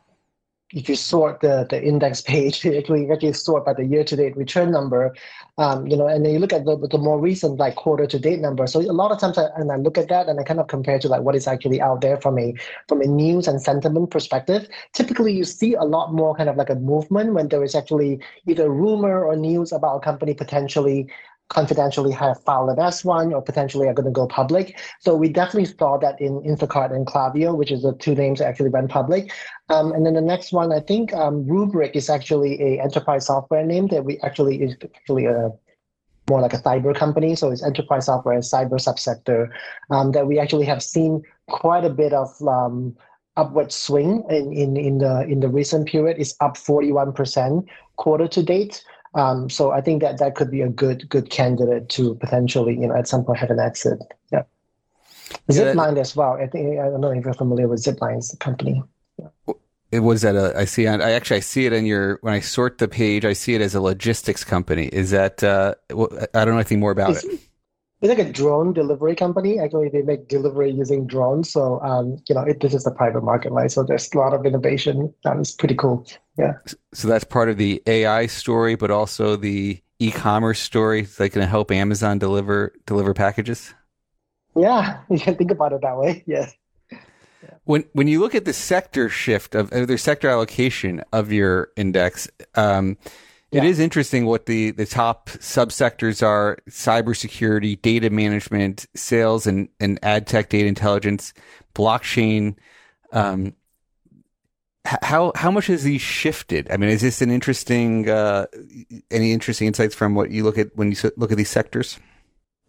[0.73, 4.71] if you sort the, the index page, you actually, actually sort by the year-to-date return
[4.71, 5.15] number,
[5.59, 8.65] um, you know, and then you look at the, the more recent like quarter-to-date number.
[8.65, 10.67] So a lot of times, I, and I look at that and I kind of
[10.67, 12.53] compare to like what is actually out there from a
[12.87, 14.69] from a news and sentiment perspective.
[14.93, 18.21] Typically, you see a lot more kind of like a movement when there is actually
[18.47, 21.09] either rumor or news about a company potentially
[21.49, 24.79] confidentially have filed an S1 or potentially are going to go public.
[24.99, 28.47] So we definitely saw that in Instacart and Klaviyo, which is the two names that
[28.47, 29.31] actually went public.
[29.69, 33.65] Um, and then the next one, I think um, Rubrik is actually a enterprise software
[33.65, 35.51] name that we actually is actually a
[36.29, 37.35] more like a cyber company.
[37.35, 39.49] So it's enterprise software, cyber subsector
[39.89, 42.95] um, that we actually have seen quite a bit of um,
[43.35, 46.17] upward swing in, in, in the in the recent period.
[46.19, 47.65] It's up 41%
[47.97, 48.83] quarter to date.
[49.15, 52.87] Um, so I think that that could be a good good candidate to potentially, you
[52.87, 53.99] know, at some point have an exit.
[54.31, 54.43] Yeah.
[55.49, 56.33] Zipline as well.
[56.33, 58.83] I think I don't know if you're familiar with Zipline's company.
[59.17, 59.53] Yeah.
[59.91, 62.33] It was that a, I see on, I actually I see it in your when
[62.33, 64.85] I sort the page I see it as a logistics company.
[64.87, 65.95] Is that uh, I
[66.45, 67.39] don't know anything more about it's, it.
[68.01, 69.59] It's like a drone delivery company.
[69.59, 71.51] Actually, they make delivery using drones.
[71.51, 73.71] So um, you know, it, this is the private market, right?
[73.71, 75.13] So there's a lot of innovation.
[75.23, 76.07] That is pretty cool.
[76.37, 76.53] Yeah.
[76.93, 81.01] So that's part of the AI story, but also the e-commerce story?
[81.01, 83.73] It's like going to help Amazon deliver deliver packages.
[84.55, 86.23] Yeah, you can think about it that way.
[86.27, 86.55] Yes.
[87.63, 91.69] When when you look at the sector shift of, of the sector allocation of your
[91.75, 92.97] index, um,
[93.51, 99.99] it is interesting what the, the top subsectors are: cybersecurity, data management, sales and, and
[100.03, 101.33] ad tech, data intelligence,
[101.73, 102.55] blockchain.
[103.11, 103.53] Um,
[104.85, 106.69] how how much has these shifted?
[106.71, 108.45] I mean, is this an interesting uh,
[109.11, 111.99] any interesting insights from what you look at when you look at these sectors?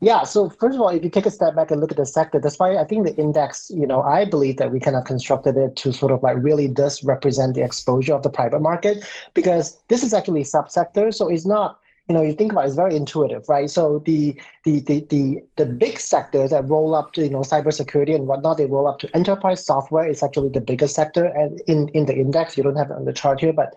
[0.01, 0.23] Yeah.
[0.25, 2.41] So first of all, if you take a step back and look at the sector,
[2.41, 5.59] that's why I think the index, you know, I believe that we kind of constructed
[5.59, 9.79] it to sort of like really does represent the exposure of the private market because
[9.89, 11.13] this is actually subsector.
[11.13, 13.69] So it's not, you know, you think about it, it's very intuitive, right?
[13.69, 18.15] So the the the the the big sectors that roll up to, you know, cybersecurity
[18.15, 21.27] and whatnot, they roll up to enterprise software is actually the biggest sector.
[21.27, 23.75] And in, in the index, you don't have it on the chart here, but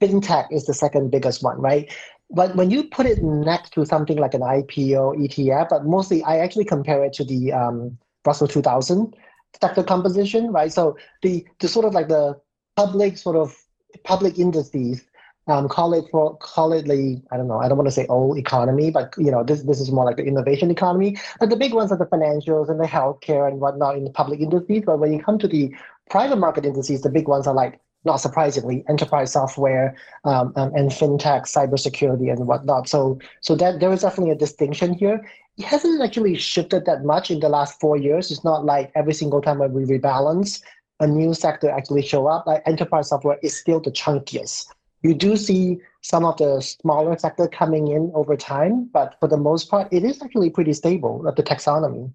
[0.00, 1.92] fintech is the second biggest one, right?
[2.30, 6.38] But when you put it next to something like an IPO ETF, but mostly I
[6.38, 9.14] actually compare it to the um, Russell 2000
[9.60, 10.72] sector composition, right?
[10.72, 12.40] So the, the sort of like the
[12.76, 13.56] public sort of
[14.04, 15.02] public indices,
[15.48, 18.06] um, call it for call it the I don't know I don't want to say
[18.06, 21.16] old economy, but you know this this is more like the innovation economy.
[21.40, 24.40] But the big ones are the financials and the healthcare and whatnot in the public
[24.40, 24.84] indices.
[24.86, 25.74] But when you come to the
[26.08, 30.90] private market indices, the big ones are like not surprisingly, enterprise software um, um, and
[30.90, 32.88] fintech, cybersecurity, and whatnot.
[32.88, 35.26] So, so that there is definitely a distinction here.
[35.58, 38.30] It hasn't actually shifted that much in the last four years.
[38.30, 40.62] It's not like every single time when we rebalance,
[41.00, 42.46] a new sector actually show up.
[42.46, 44.66] Like enterprise software is still the chunkiest.
[45.02, 49.36] You do see some of the smaller sector coming in over time, but for the
[49.36, 51.22] most part, it is actually pretty stable.
[51.22, 52.12] The taxonomy.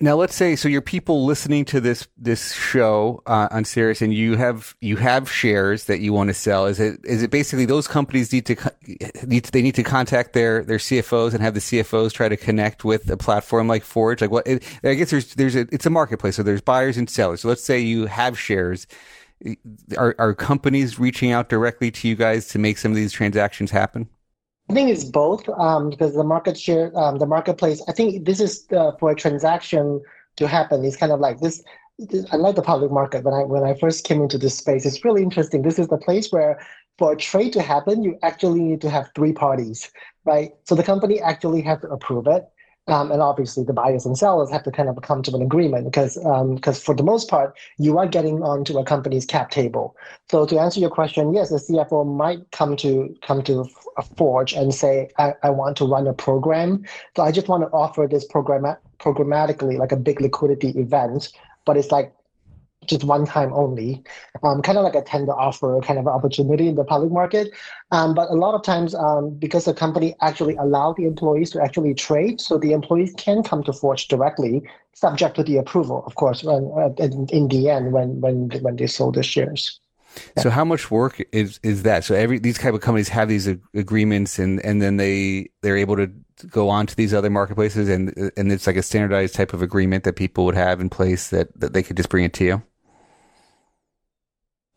[0.00, 4.12] Now let's say so your people listening to this this show uh, on Sirius and
[4.12, 6.66] you have you have shares that you want to sell.
[6.66, 8.56] Is it is it basically those companies need to
[9.24, 12.36] need to, they need to contact their their CFOs and have the CFOs try to
[12.36, 14.20] connect with a platform like Forge?
[14.20, 14.44] Like what?
[14.44, 17.42] It, I guess there's there's a it's a marketplace, so there's buyers and sellers.
[17.42, 18.88] So let's say you have shares.
[19.96, 23.70] Are are companies reaching out directly to you guys to make some of these transactions
[23.70, 24.08] happen?
[24.70, 27.82] I think it's both um, because the market share, um, the marketplace.
[27.88, 30.00] I think this is uh, for a transaction
[30.36, 30.84] to happen.
[30.84, 31.62] It's kind of like this.
[32.32, 33.24] I like the public market.
[33.24, 35.62] When I when I first came into this space, it's really interesting.
[35.62, 36.58] This is the place where
[36.98, 39.90] for a trade to happen, you actually need to have three parties,
[40.24, 40.52] right?
[40.64, 42.44] So the company actually has to approve it.
[42.86, 45.86] Um, and obviously, the buyers and sellers have to kind of come to an agreement
[45.86, 49.96] because because um, for the most part, you are getting onto a company's cap table.
[50.30, 53.66] So to answer your question, yes, the CFO might come to come to
[53.96, 56.84] a Forge and say, I, I want to run a program.
[57.16, 58.66] So I just want to offer this program
[58.98, 61.32] programmatically, like a big liquidity event,
[61.64, 62.12] but it's like
[62.86, 64.02] just one time only,
[64.42, 67.52] um, kind of like a tender offer kind of opportunity in the public market.
[67.90, 71.62] Um, but a lot of times, um, because the company actually allow the employees to
[71.62, 74.62] actually trade, so the employees can come to Forge directly,
[74.94, 78.76] subject to the approval, of course, when, uh, in, in the end when when when
[78.76, 79.80] they sold the shares.
[80.38, 82.04] So how much work is is that?
[82.04, 85.96] So every these type of companies have these agreements, and and then they they're able
[85.96, 86.10] to
[86.48, 90.04] go on to these other marketplaces, and and it's like a standardized type of agreement
[90.04, 92.62] that people would have in place that that they could just bring it to you.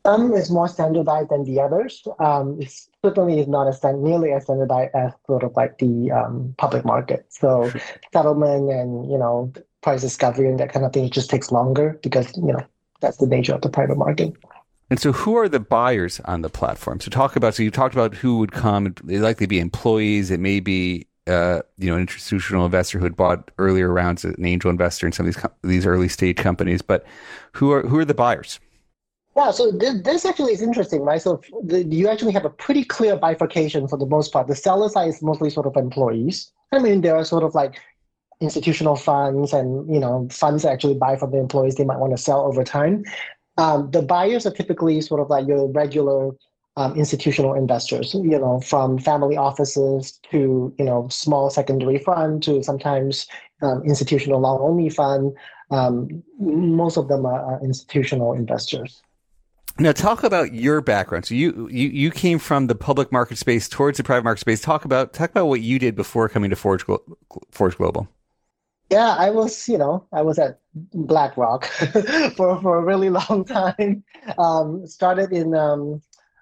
[0.07, 2.07] Some is more standardized than the others.
[2.19, 2.71] Um, it
[3.03, 7.25] certainly is not as nearly as standardized as sort of like the um, public market.
[7.27, 7.69] So
[8.13, 12.35] settlement and you know price discovery and that kind of thing just takes longer because
[12.37, 12.65] you know
[13.01, 14.33] that's the nature of the private market.
[14.89, 17.01] And so, who are the buyers on the platform?
[17.01, 17.55] So, talk about.
[17.55, 18.95] So, you talked about who would come.
[19.03, 20.31] They likely be employees.
[20.31, 24.45] It may be, uh, you know, an institutional investor who had bought earlier rounds, an
[24.45, 26.81] angel investor in some of these these early stage companies.
[26.81, 27.05] But
[27.51, 28.61] who are who are the buyers?
[29.37, 31.21] Yeah, so this, this actually is interesting, right?
[31.21, 34.47] So the, you actually have a pretty clear bifurcation for the most part.
[34.47, 36.51] The seller side is mostly sort of employees.
[36.71, 37.79] I mean, there are sort of like
[38.41, 42.13] institutional funds and you know funds that actually buy from the employees they might want
[42.13, 43.03] to sell over time.
[43.59, 46.31] Um, the buyers are typically sort of like your regular
[46.75, 52.63] um, institutional investors, you know, from family offices to you know small secondary fund to
[52.63, 53.27] sometimes
[53.61, 55.33] um, institutional long only fund.
[55.69, 59.03] Um, most of them are, are institutional investors.
[59.79, 61.25] Now, talk about your background.
[61.25, 64.61] So you, you you came from the public market space towards the private market space.
[64.61, 66.83] Talk about talk about what you did before coming to Forge
[67.51, 68.07] Forge Global.
[68.89, 71.65] Yeah, I was you know I was at BlackRock
[72.35, 74.03] for for a really long time.
[74.37, 76.01] Um, started in um,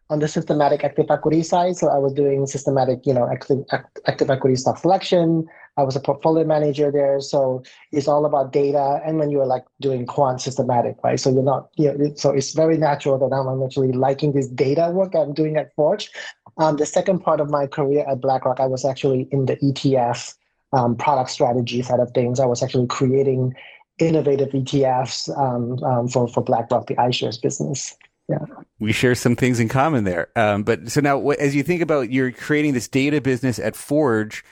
[0.09, 3.65] on the systematic active equity side, so I was doing systematic you know active
[4.07, 5.47] active equity stock selection.
[5.77, 7.19] I was a portfolio manager there.
[7.19, 9.01] So it's all about data.
[9.05, 11.19] And when you're like doing quant systematic, right?
[11.19, 14.89] So you're not, you know, so it's very natural that I'm actually liking this data
[14.91, 16.09] work I'm doing at Forge.
[16.57, 20.35] Um, the second part of my career at BlackRock, I was actually in the ETF
[20.71, 22.39] um, product strategy side of things.
[22.39, 23.53] I was actually creating
[23.97, 27.95] innovative ETFs um, um, for for BlackRock, the iShares business.
[28.27, 28.39] Yeah,
[28.79, 30.29] we share some things in common there.
[30.35, 34.43] Um, but so now, as you think about you're creating this data business at Forge,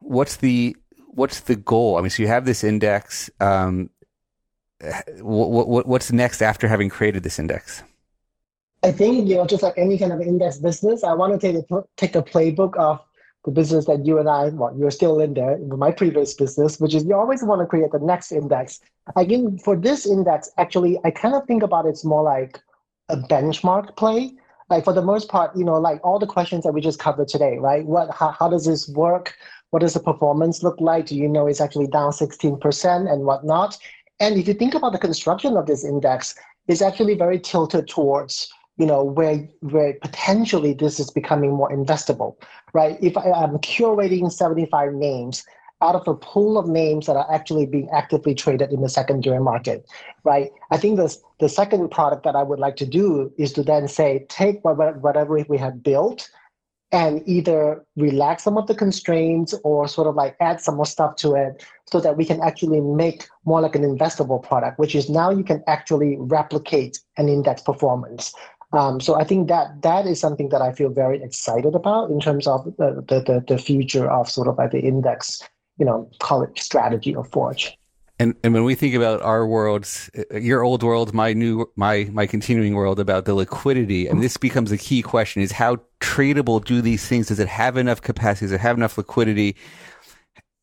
[0.00, 0.76] what's the
[1.08, 1.96] what's the goal?
[1.96, 3.30] I mean, so you have this index.
[3.40, 3.90] Um,
[5.18, 7.82] what, what, what's next after having created this index?
[8.82, 11.70] I think you know, just like any kind of index business, I want to take
[11.70, 13.00] a, take a playbook of
[13.44, 16.80] the business that you and I, well, you're still in there, in my previous business,
[16.80, 18.80] which is you always want to create the next index.
[19.16, 22.58] Again, for this index, actually, I kind of think about it's more like
[23.08, 24.34] a benchmark play.
[24.68, 27.28] Like for the most part, you know, like all the questions that we just covered
[27.28, 27.84] today, right?
[27.84, 29.34] What, how, how does this work?
[29.70, 31.06] What does the performance look like?
[31.06, 33.78] Do you know it's actually down 16% and whatnot?
[34.18, 36.34] And if you think about the construction of this index,
[36.68, 42.36] it's actually very tilted towards you know where where potentially this is becoming more investable
[42.72, 45.44] right if I, am curating 75 names
[45.82, 49.40] out of a pool of names that are actually being actively traded in the secondary
[49.40, 49.86] market
[50.24, 53.62] right i think the, the second product that i would like to do is to
[53.62, 56.30] then say take whatever we have built
[56.92, 61.14] and either relax some of the constraints or sort of like add some more stuff
[61.16, 65.08] to it so that we can actually make more like an investable product, which is
[65.08, 68.34] now you can actually replicate an index performance.
[68.72, 72.20] Um, so I think that that is something that I feel very excited about in
[72.20, 75.42] terms of the, the, the, the future of sort of like the index,
[75.78, 77.76] you know, call it strategy of Forge.
[78.20, 82.06] And and when we think about our worlds, uh, your old world, my new my
[82.12, 86.62] my continuing world about the liquidity, and this becomes a key question: is how tradable
[86.62, 87.28] do these things?
[87.28, 88.44] Does it have enough capacity?
[88.44, 89.56] Does it have enough liquidity?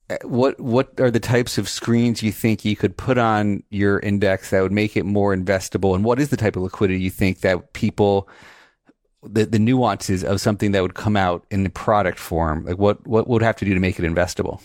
[0.07, 3.99] Uh, what what are the types of screens you think you could put on your
[4.01, 5.95] index that would make it more investable?
[5.95, 8.29] And what is the type of liquidity you think that people
[9.23, 12.65] the, the nuances of something that would come out in the product form?
[12.65, 14.61] Like what what would have to do to make it investable?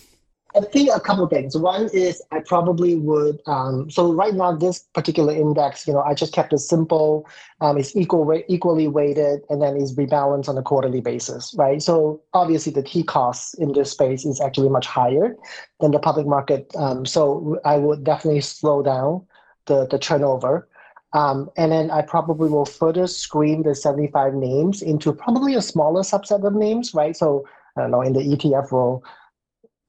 [0.54, 1.56] I think a couple of things.
[1.56, 3.40] One is I probably would.
[3.46, 7.26] Um, so right now, this particular index, you know, I just kept it simple.
[7.60, 11.82] Um, it's equal, equally weighted, and then is rebalanced on a quarterly basis, right?
[11.82, 15.36] So obviously, the T cost in this space is actually much higher
[15.80, 16.70] than the public market.
[16.76, 19.26] Um, so I would definitely slow down
[19.66, 20.68] the the turnover.
[21.14, 26.00] Um, and then I probably will further screen the 75 names into probably a smaller
[26.00, 27.14] subset of names, right?
[27.14, 27.46] So
[27.76, 29.04] I don't know, in the ETF role,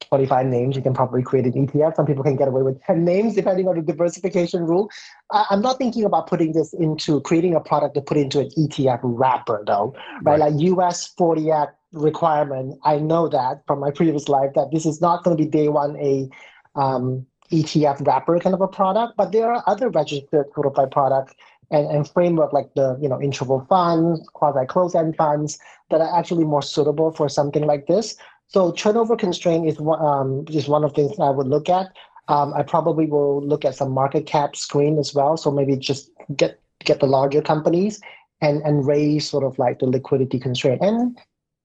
[0.10, 1.96] 25 names, you can probably create an ETF.
[1.96, 4.90] Some people can get away with 10 names depending on the diversification rule.
[5.32, 8.50] I, am not thinking about putting this into creating a product to put into an
[8.58, 10.40] ETF wrapper though, right?
[10.40, 10.52] right?
[10.52, 12.80] Like US 40 Act requirement.
[12.84, 15.70] I know that from my previous life that this is not going to be day
[15.70, 16.30] one a
[16.76, 20.92] um, ETF wrapper kind of a product, but there are other registered sort of like
[20.92, 21.36] product
[21.72, 26.44] and, and framework like the you know interval funds, quasi closed-end funds that are actually
[26.44, 28.16] more suitable for something like this.
[28.54, 31.88] So turnover constraint is one um, is one of the things I would look at.
[32.28, 35.38] Um, I probably will look at some market cap screen as well.
[35.38, 38.00] So maybe just get get the larger companies
[38.42, 41.18] and and raise sort of like the liquidity constraint and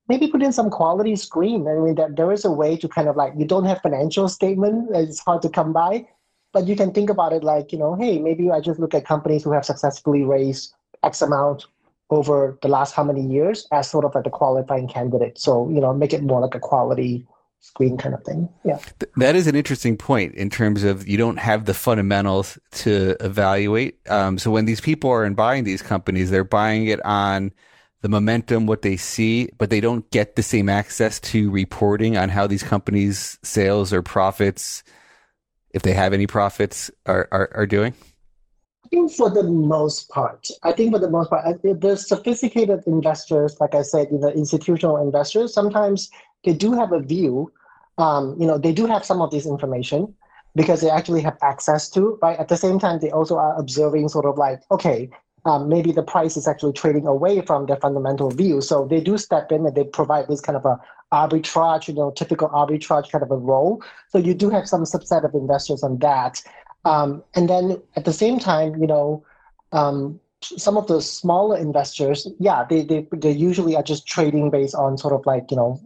[0.08, 1.68] maybe put in some quality screen.
[1.68, 4.28] I mean that there is a way to kind of like you don't have financial
[4.28, 4.88] statement.
[4.94, 6.06] It's hard to come by,
[6.54, 9.04] but you can think about it like you know, hey, maybe I just look at
[9.04, 10.72] companies who have successfully raised
[11.02, 11.66] X amount
[12.10, 15.38] over the last how many years as sort of like a qualifying candidate.
[15.38, 17.26] So, you know, make it more like a quality
[17.60, 18.48] screen kind of thing.
[18.64, 18.78] Yeah.
[19.16, 23.98] That is an interesting point in terms of you don't have the fundamentals to evaluate.
[24.08, 27.52] Um, so when these people are in buying these companies, they're buying it on
[28.00, 32.28] the momentum, what they see, but they don't get the same access to reporting on
[32.28, 34.84] how these companies' sales or profits,
[35.74, 37.94] if they have any profits, are, are, are doing.
[38.90, 43.74] Think for the most part, I think for the most part, the sophisticated investors, like
[43.74, 46.10] I said, you know, institutional investors, sometimes
[46.44, 47.52] they do have a view.
[47.98, 50.14] Um, you know, they do have some of this information
[50.54, 52.18] because they actually have access to.
[52.22, 52.38] Right.
[52.38, 55.10] At the same time, they also are observing, sort of like, okay,
[55.44, 58.60] um, maybe the price is actually trading away from their fundamental view.
[58.60, 60.80] So they do step in and they provide this kind of a
[61.12, 63.82] arbitrage, you know, typical arbitrage kind of a role.
[64.10, 66.42] So you do have some subset of investors on that.
[66.88, 69.22] Um, and then at the same time, you know,
[69.72, 74.74] um, some of the smaller investors, yeah, they, they, they usually are just trading based
[74.74, 75.78] on sort of like, you know,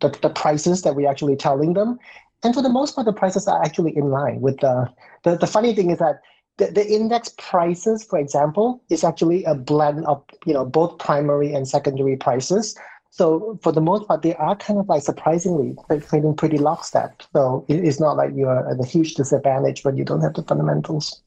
[0.00, 1.98] the, the prices that we're actually telling them.
[2.42, 4.88] And for the most part, the prices are actually in line with the,
[5.24, 6.22] the, the funny thing is that
[6.56, 11.52] the, the index prices, for example, is actually a blend of, you know, both primary
[11.52, 12.74] and secondary prices.
[13.10, 15.76] So for the most part, they are kind of like surprisingly
[16.08, 17.22] feeling pretty lockstep.
[17.32, 21.20] So it's not like you're at a huge disadvantage when you don't have the fundamentals.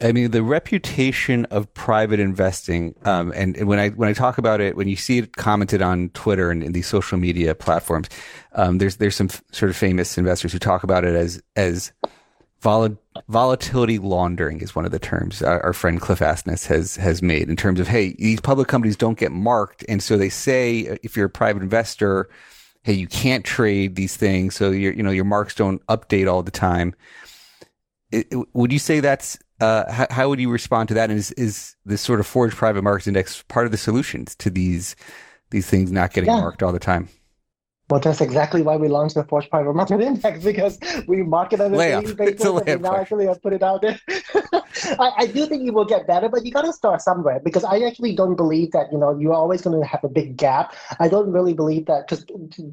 [0.00, 4.38] I mean, the reputation of private investing, um, and, and, when I when I talk
[4.38, 8.08] about it, when you see it commented on Twitter and in these social media platforms,
[8.52, 11.92] um, there's there's some f- sort of famous investors who talk about it as as
[12.62, 12.96] vol-
[13.28, 17.56] volatility laundering is one of the terms our, friend Cliff Asness has has made in
[17.56, 21.16] terms of hey, these public companies don't get marked, and so they say uh, if
[21.16, 22.30] you're a private investor,
[22.82, 26.42] hey, you can't trade these things, so your you know your marks don't update all
[26.42, 26.94] the time.
[28.10, 31.10] It, it, would you say that's uh, how, how, would you respond to that?
[31.10, 34.50] And is, is this sort of Forge Private Markets Index part of the solutions to
[34.50, 34.96] these
[35.50, 36.40] these things not getting yeah.
[36.40, 37.08] marked all the time?
[37.92, 41.74] Well, that's exactly why we launched the Forge Private Market Index because we market on
[41.74, 44.00] a daily basis and we now actually have put it out there.
[44.98, 47.64] I, I, do think it will get better, but you got to start somewhere because
[47.64, 50.74] I actually don't believe that you know you're always going to have a big gap.
[51.00, 52.24] I don't really believe that because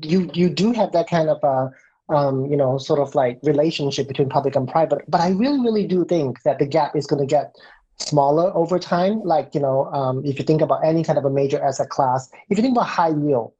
[0.03, 1.67] you you do have that kind of uh,
[2.15, 5.01] um, you know, sort of like relationship between public and private.
[5.09, 7.57] But I really, really do think that the gap is going to get
[7.97, 9.21] smaller over time.
[9.23, 12.31] Like, you know, um, if you think about any kind of a major asset class,
[12.49, 13.51] if you think about high yield,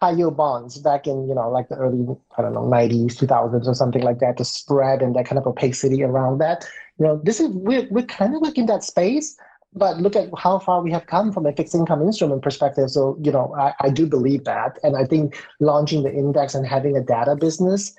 [0.00, 3.66] high yield bonds back in, you know, like the early, I don't know, 90s, 2000s
[3.66, 6.66] or something like that, the spread and that kind of opacity around that,
[6.98, 9.36] you know, this is, we're, we're kind of like in that space
[9.74, 12.90] but look at how far we have come from a fixed income instrument perspective.
[12.90, 14.78] So, you know, I, I do believe that.
[14.82, 17.94] And I think launching the index and having a data business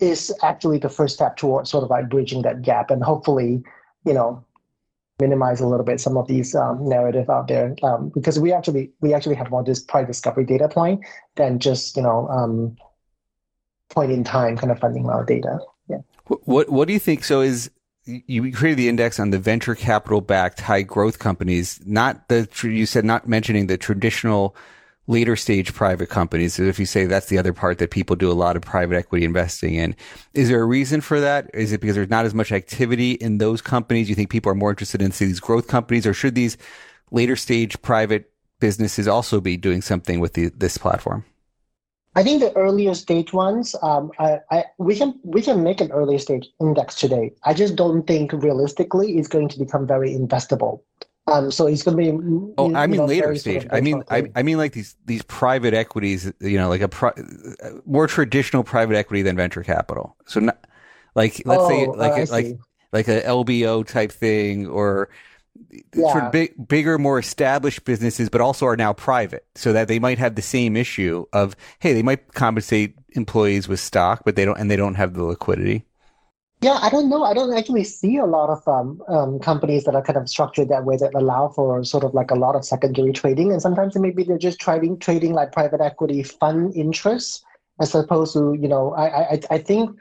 [0.00, 3.62] is actually the first step towards sort of like bridging that gap and hopefully,
[4.06, 4.44] you know,
[5.20, 8.90] minimize a little bit some of these um, narrative out there um, because we actually
[9.00, 11.00] we actually have more this price discovery data point
[11.36, 12.76] than just you know um,
[13.90, 15.58] point in time kind of funding our data.
[15.88, 15.98] Yeah.
[16.26, 17.24] What what do you think?
[17.24, 17.70] So is
[18.04, 22.86] you created the index on the venture capital backed high growth companies, not the, you
[22.86, 24.56] said not mentioning the traditional
[25.10, 26.58] later stage private companies.
[26.60, 29.24] If you say that's the other part that people do a lot of private equity
[29.24, 29.96] investing in,
[30.34, 31.50] is there a reason for that?
[31.52, 34.08] Is it because there's not as much activity in those companies?
[34.08, 36.56] You think people are more interested in these growth companies or should these
[37.10, 38.30] later stage private
[38.60, 41.24] businesses also be doing something with the, this platform?
[42.14, 45.92] I think the earlier stage ones, um, I, I, we can we can make an
[45.92, 47.32] early stage index today.
[47.44, 50.82] I just don't think realistically it's going to become very investable.
[51.30, 52.54] Um, so he's going to be.
[52.58, 53.62] Oh, I mean know, later stage.
[53.62, 56.32] Sort of I mean, I, I, mean like these these private equities.
[56.40, 57.12] You know, like a pro,
[57.86, 60.16] more traditional private equity than venture capital.
[60.26, 60.66] So, not,
[61.14, 62.58] like let's oh, say like uh, a, like
[62.92, 65.08] like a LBO type thing or
[65.94, 66.12] yeah.
[66.12, 70.18] for big, bigger, more established businesses, but also are now private, so that they might
[70.18, 74.58] have the same issue of hey, they might compensate employees with stock, but they don't,
[74.58, 75.84] and they don't have the liquidity.
[76.62, 77.24] Yeah, I don't know.
[77.24, 80.68] I don't actually see a lot of um, um, companies that are kind of structured
[80.68, 83.96] that way that allow for sort of like a lot of secondary trading, and sometimes
[83.96, 87.42] maybe they're just trading trading like private equity fund interests
[87.80, 89.96] as opposed to you know I I I think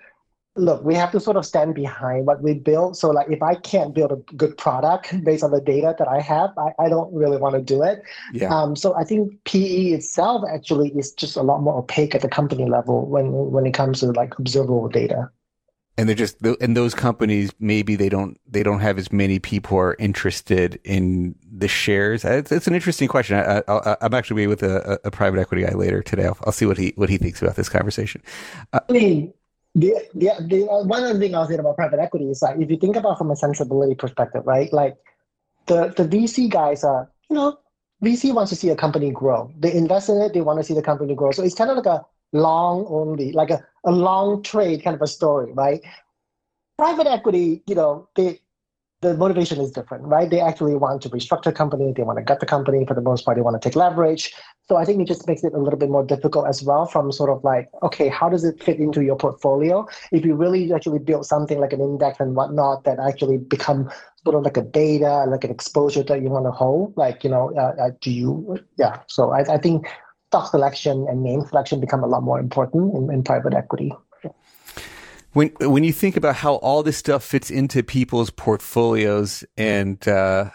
[0.60, 2.98] look, we have to sort of stand behind what we build.
[2.98, 6.20] So like if I can't build a good product based on the data that I
[6.20, 8.04] have, I, I don't really want to do it.
[8.34, 8.54] Yeah.
[8.54, 12.30] Um, so I think PE itself actually is just a lot more opaque at the
[12.30, 15.30] company level when when it comes to like observable data.
[16.00, 19.72] And they're just and those companies maybe they don't they don't have as many people
[19.72, 22.24] who are interested in the shares.
[22.24, 23.36] It's, it's an interesting question.
[23.38, 26.26] I, am actually with a, a, private equity guy later today.
[26.28, 28.24] I'll, I'll, see what he what he thinks about this conversation.
[28.72, 29.34] Uh, I mean,
[29.76, 32.72] the, the, the uh, one other thing I'll say about private equity is like if
[32.72, 34.72] you think about from a sensibility perspective, right?
[34.72, 34.96] Like
[35.66, 37.60] the the VC guys are, you know,
[38.02, 39.52] VC wants to see a company grow.
[39.60, 41.32] They invest in it, they want to see the company grow.
[41.32, 45.02] So it's kind of like a long only, like a, a long trade kind of
[45.02, 45.82] a story, right?
[46.78, 48.40] Private equity, you know, they
[49.02, 50.30] the motivation is different, right?
[50.30, 51.94] They actually want to restructure company.
[51.96, 53.38] They want to gut the company for the most part.
[53.38, 54.34] They want to take leverage.
[54.68, 57.12] So I think it just makes it a little bit more difficult as well from
[57.14, 59.88] sort of like, okay, how does it fit into your portfolio?
[60.12, 63.90] If you really actually build something like an index and whatnot that actually become
[64.26, 67.30] sort of like a beta, like an exposure that you want to hold, like, you
[67.30, 69.00] know, uh, uh, do you, yeah.
[69.08, 69.88] So I, I think
[70.30, 73.92] stock selection and name selection become a lot more important in, in private equity.
[75.34, 80.52] When when you think about how all this stuff fits into people's portfolios and uh,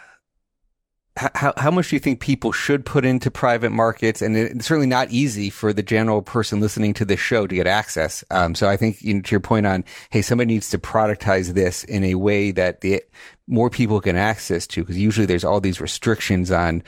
[1.17, 4.21] how how much do you think people should put into private markets?
[4.21, 7.67] And it's certainly not easy for the general person listening to this show to get
[7.67, 8.23] access.
[8.31, 11.53] Um, so I think you know, to your point on, hey, somebody needs to productize
[11.53, 13.01] this in a way that the
[13.47, 16.83] more people can access to, because usually there's all these restrictions on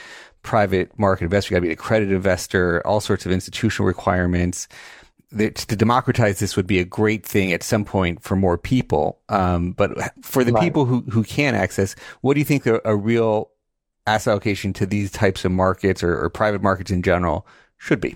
[0.48, 1.54] private market investor.
[1.54, 4.70] You got to be an accredited investor, all sorts of institutional requirements
[5.34, 9.20] that to democratize this would be a great thing at some point for more people.
[9.28, 9.92] Um, but
[10.22, 10.64] for the right.
[10.64, 13.50] people who, who can access, what do you think a, a real
[14.06, 17.46] asset allocation to these types of markets or, or, private markets in general
[17.78, 18.16] should be?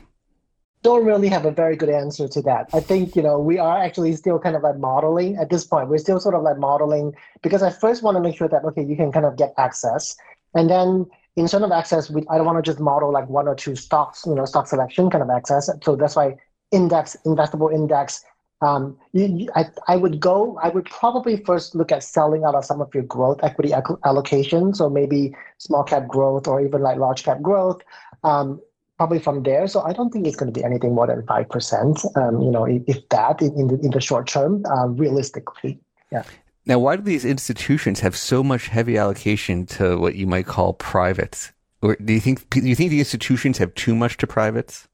[0.83, 2.67] don't really have a very good answer to that.
[2.73, 5.89] I think, you know, we are actually still kind of like modeling at this point.
[5.89, 7.13] We're still sort of like modeling
[7.43, 10.15] because I first want to make sure that, okay, you can kind of get access.
[10.55, 11.05] And then
[11.35, 14.25] instead of access, we, I don't want to just model like one or two stocks,
[14.25, 15.69] you know, stock selection kind of access.
[15.83, 16.37] So that's why
[16.71, 18.23] index, investable index.
[18.61, 22.53] Um, you, you, I, I would go, I would probably first look at selling out
[22.53, 23.73] of some of your growth equity
[24.05, 24.73] allocation.
[24.73, 27.81] So maybe small cap growth or even like large cap growth.
[28.23, 28.61] Um,
[29.01, 29.67] probably from there.
[29.67, 32.05] So I don't think it's going to be anything more than five percent.
[32.15, 35.79] Um, you know, if, if that in, in the in the short term, uh, realistically,
[36.11, 36.21] yeah.
[36.65, 40.73] Now, why do these institutions have so much heavy allocation to what you might call
[40.73, 41.51] privates?
[41.81, 44.87] Or do you think do you think the institutions have too much to privates?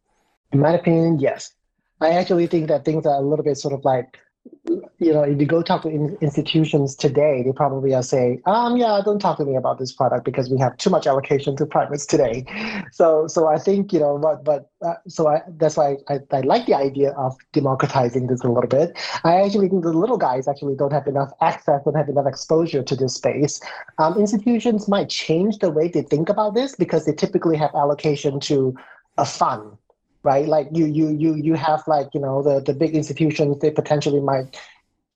[0.54, 1.54] In my opinion, yes.
[2.00, 4.20] I actually think that things are a little bit sort of like
[5.00, 8.78] you know, if you go talk to in, institutions today, they probably are saying, um,
[8.78, 11.66] yeah, don't talk to me about this product because we have too much allocation to
[11.66, 12.46] privates today.
[12.92, 16.42] So, so I think, you know, but, but, uh, so I, that's why I, I
[16.42, 18.98] like the idea of democratizing this a little bit.
[19.24, 22.84] I actually think the little guys actually don't have enough access, don't have enough exposure
[22.84, 23.62] to this space.
[24.00, 28.40] Um, institutions might change the way they think about this because they typically have allocation
[28.42, 28.76] to
[29.18, 29.78] a fund
[30.28, 30.48] right?
[30.56, 34.20] Like you you you you have like you know the the big institutions they potentially
[34.20, 34.60] might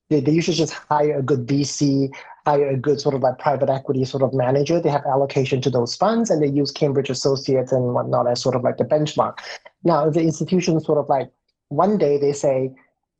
[0.09, 2.09] they, they usually just hire a good VC,
[2.45, 4.79] hire a good sort of like private equity sort of manager.
[4.79, 8.55] They have allocation to those funds and they use Cambridge Associates and whatnot as sort
[8.55, 9.39] of like the benchmark.
[9.83, 11.29] Now, the institution sort of like
[11.69, 12.73] one day they say,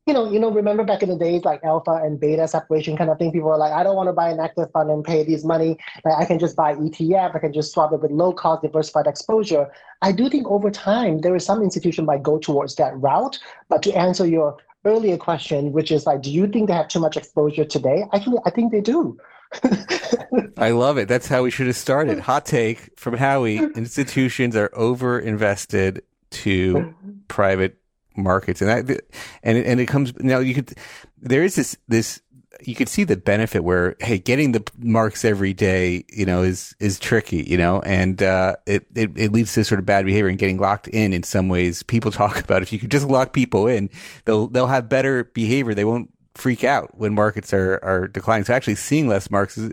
[0.06, 3.08] you know, you know, remember back in the days like alpha and beta separation kind
[3.08, 3.30] of thing.
[3.30, 5.78] People were like, I don't want to buy an active fund and pay these money.
[6.04, 7.36] Like, I can just buy ETF.
[7.36, 9.70] I can just swap it with low cost diversified exposure.
[10.02, 13.38] I do think over time there is some institution might go towards that route.
[13.68, 17.00] But to answer your earlier question, which is like, do you think they have too
[17.00, 18.04] much exposure today?
[18.12, 19.16] Actually, I think they do.
[20.56, 21.06] I love it.
[21.06, 22.18] That's how we should have started.
[22.20, 26.94] Hot take from Howe: institutions are over invested to
[27.28, 27.81] private
[28.16, 29.00] markets, and that
[29.42, 30.38] and and it comes now.
[30.38, 30.74] You could
[31.20, 32.20] there is this this
[32.60, 36.74] you could see the benefit where hey, getting the marks every day, you know, is
[36.80, 40.28] is tricky, you know, and uh, it, it it leads to sort of bad behavior
[40.28, 41.12] and getting locked in.
[41.12, 43.90] In some ways, people talk about if you could just lock people in,
[44.24, 45.74] they'll they'll have better behavior.
[45.74, 48.44] They won't freak out when markets are are declining.
[48.44, 49.72] So actually, seeing less marks is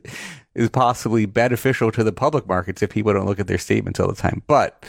[0.55, 4.07] is possibly beneficial to the public markets if people don't look at their statements all
[4.07, 4.85] the time, but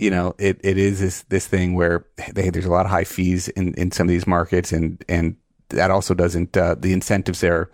[0.00, 3.04] you know, it, it is this, this thing where they, there's a lot of high
[3.04, 5.36] fees in, in some of these markets and, and
[5.68, 7.70] that also doesn't, uh, the incentives there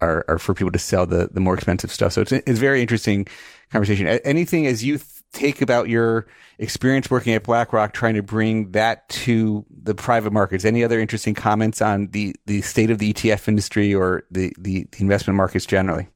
[0.00, 2.12] are, are for people to sell the, the more expensive stuff.
[2.12, 3.28] So it's, it's very interesting
[3.70, 4.08] conversation.
[4.08, 4.98] Anything as you
[5.32, 6.26] take about your
[6.58, 11.34] experience working at BlackRock, trying to bring that to the private markets, any other interesting
[11.34, 15.64] comments on the, the state of the ETF industry or the, the, the investment markets
[15.64, 16.08] generally?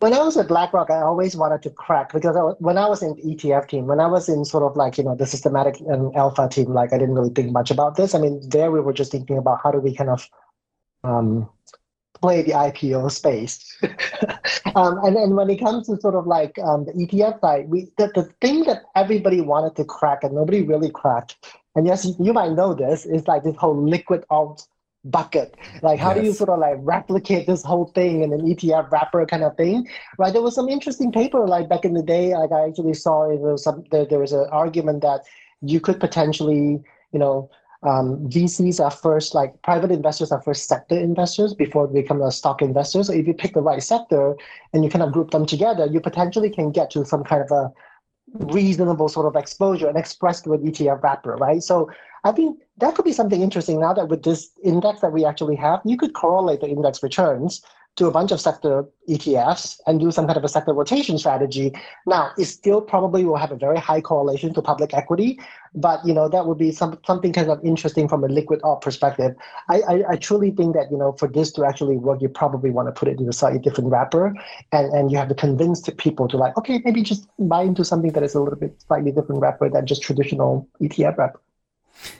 [0.00, 2.86] When I was at BlackRock, I always wanted to crack because I was, when I
[2.86, 5.26] was in the ETF team, when I was in sort of like you know the
[5.26, 8.14] systematic and alpha team, like I didn't really think much about this.
[8.14, 10.28] I mean, there we were just thinking about how do we kind of
[11.02, 11.48] um,
[12.20, 13.78] play the IPO space.
[14.74, 17.88] um, and and when it comes to sort of like um, the ETF side, we
[17.96, 21.36] the, the thing that everybody wanted to crack and nobody really cracked,
[21.74, 24.66] and yes, you might know this, is like this whole liquid alt
[25.10, 25.56] bucket.
[25.82, 26.18] Like, how yes.
[26.18, 29.56] do you sort of like replicate this whole thing in an ETF wrapper kind of
[29.56, 29.88] thing?
[30.18, 30.32] Right.
[30.32, 32.36] There was some interesting paper like back in the day.
[32.36, 35.22] Like I actually saw it was some there, there was an argument that
[35.62, 36.82] you could potentially,
[37.12, 37.50] you know,
[37.82, 42.32] um, VCs are first like private investors are first sector investors before they become a
[42.32, 43.04] stock investor.
[43.04, 44.34] So if you pick the right sector
[44.72, 47.50] and you kind of group them together, you potentially can get to some kind of
[47.50, 47.72] a
[48.52, 51.62] reasonable sort of exposure and expressed an ETF wrapper, right?
[51.62, 51.90] So
[52.26, 55.54] I think that could be something interesting now that with this index that we actually
[55.56, 57.62] have, you could correlate the index returns
[57.94, 61.72] to a bunch of sector ETFs and do some kind of a sector rotation strategy.
[62.04, 65.38] Now, it still probably will have a very high correlation to public equity,
[65.72, 68.82] but you know that would be some something kind of interesting from a liquid alt
[68.82, 69.36] perspective.
[69.68, 72.70] I, I, I truly think that you know for this to actually work, you probably
[72.70, 74.34] want to put it in a slightly different wrapper,
[74.72, 78.12] and and you have to convince people to like, okay, maybe just buy into something
[78.12, 81.40] that is a little bit slightly different wrapper than just traditional ETF wrapper.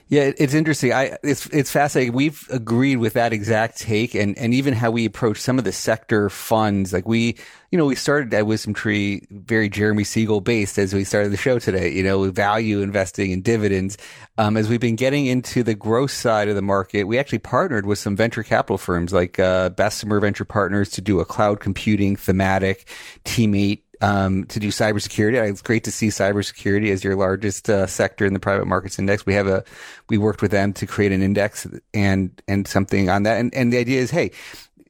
[0.09, 0.93] Yeah, it's interesting.
[0.93, 2.13] I it's it's fascinating.
[2.13, 5.73] We've agreed with that exact take, and and even how we approach some of the
[5.73, 6.93] sector funds.
[6.93, 7.35] Like we,
[7.71, 11.59] you know, we started at WisdomTree very Jeremy Siegel based as we started the show
[11.59, 11.91] today.
[11.91, 13.97] You know, value investing in dividends.
[14.37, 17.85] Um, as we've been getting into the growth side of the market, we actually partnered
[17.85, 22.15] with some venture capital firms like uh, Bessemer Venture Partners to do a cloud computing
[22.15, 22.87] thematic
[23.25, 25.49] teammate um, to do cybersecurity.
[25.49, 29.25] It's great to see cybersecurity as your largest uh, sector in the private markets index.
[29.25, 29.63] We have a,
[30.09, 33.39] we worked with them to create an index and, and something on that.
[33.39, 34.31] And, and the idea is, hey,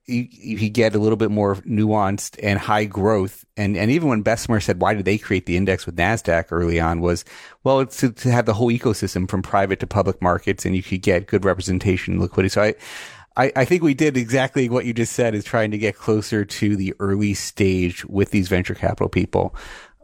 [0.08, 3.46] you, you get a little bit more nuanced and high growth.
[3.58, 6.80] And, and even when Bessemer said, why did they create the index with NASDAQ early
[6.80, 7.26] on was,
[7.64, 10.84] well, it's to, to have the whole ecosystem from private to public markets and you
[10.84, 12.50] could get good representation and liquidity.
[12.54, 12.76] So I,
[13.38, 16.44] I, I think we did exactly what you just said is trying to get closer
[16.44, 19.56] to the early stage with these venture capital people.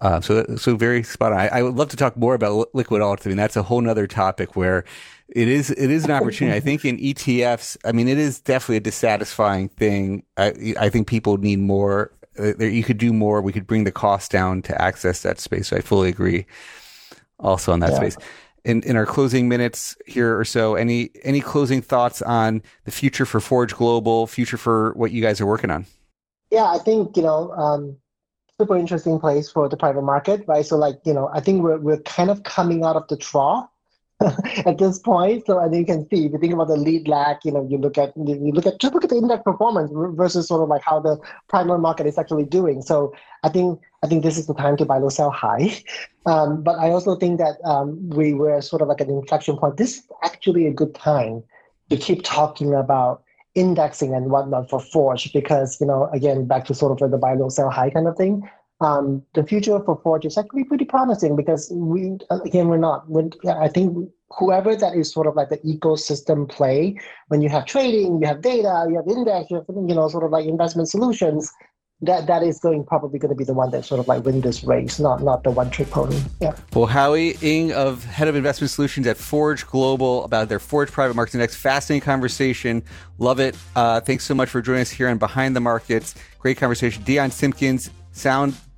[0.02, 1.40] Uh, so, so very spot on.
[1.40, 3.26] I, I, would love to talk more about liquid alts.
[3.26, 4.84] I mean, that's a whole nother topic where
[5.30, 6.56] it is, it is an opportunity.
[6.56, 10.24] I think in ETFs, I mean, it is definitely a dissatisfying thing.
[10.38, 12.12] I, I think people need more.
[12.38, 13.42] Uh, you could do more.
[13.42, 15.70] We could bring the cost down to access that space.
[15.70, 16.46] So I fully agree
[17.40, 17.98] also on that yeah.
[17.98, 18.18] space.
[18.66, 23.26] In, in our closing minutes here or so, any, any closing thoughts on the future
[23.26, 25.86] for Forge Global, future for what you guys are working on?
[26.49, 27.97] Yeah, I think, you know, um,
[28.57, 30.66] super interesting place for the private market, right?
[30.66, 33.68] So like, you know, I think we're, we're kind of coming out of the trough
[34.66, 35.46] at this point.
[35.46, 37.78] So and you can see if you think about the lead lag, you know, you
[37.78, 40.84] look at you look at just look at the index performance versus sort of like
[40.84, 41.18] how the
[41.50, 42.82] primary market is actually doing.
[42.82, 43.14] So
[43.44, 45.84] I think I think this is the time to buy low, sell high.
[46.26, 49.76] Um, but I also think that um, we were sort of like an inflection point.
[49.76, 51.44] This is actually a good time
[51.90, 53.24] to keep talking about
[53.56, 57.18] indexing and whatnot for Forge because, you know, again, back to sort of like the
[57.18, 58.50] buy low, sell high kind of thing.
[58.84, 63.06] Um, the future for Forge is actually pretty promising because we, again, we're not,
[63.48, 68.20] I think whoever that is sort of like the ecosystem play, when you have trading,
[68.22, 71.52] you have data, you have index, you have, you know, sort of like investment solutions,
[72.02, 74.42] that that is going probably going to be the one that sort of like win
[74.42, 76.20] this race, not not the one trick pony.
[76.42, 76.54] Yeah.
[76.74, 81.16] Well, Howe Ng of Head of Investment Solutions at Forge Global about their Forge Private
[81.16, 81.56] Markets Index.
[81.56, 82.84] Fascinating conversation.
[83.20, 83.56] Love it.
[83.76, 86.16] Uh, thanks so much for joining us here on Behind the Markets.
[86.40, 87.04] Great conversation.
[87.04, 87.90] Dion Simpkins,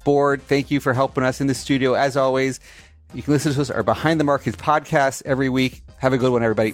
[0.06, 0.42] Soundboard.
[0.42, 2.60] Thank you for helping us in the studio as always.
[3.14, 5.82] You can listen to us our Behind the Markets podcast every week.
[5.98, 6.72] Have a good one, everybody.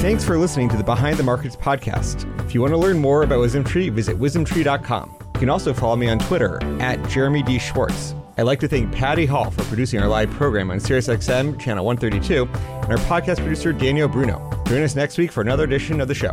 [0.00, 2.30] Thanks for listening to the Behind the Markets podcast.
[2.44, 5.16] If you want to learn more about WisdomTree, visit wisdomtree.com.
[5.34, 7.58] You can also follow me on Twitter at Jeremy D.
[7.58, 8.14] Schwartz.
[8.36, 12.46] I'd like to thank Patty Hall for producing our live program on SiriusXM channel 132
[12.46, 14.50] and our podcast producer Daniel Bruno.
[14.66, 16.32] Join us next week for another edition of the show.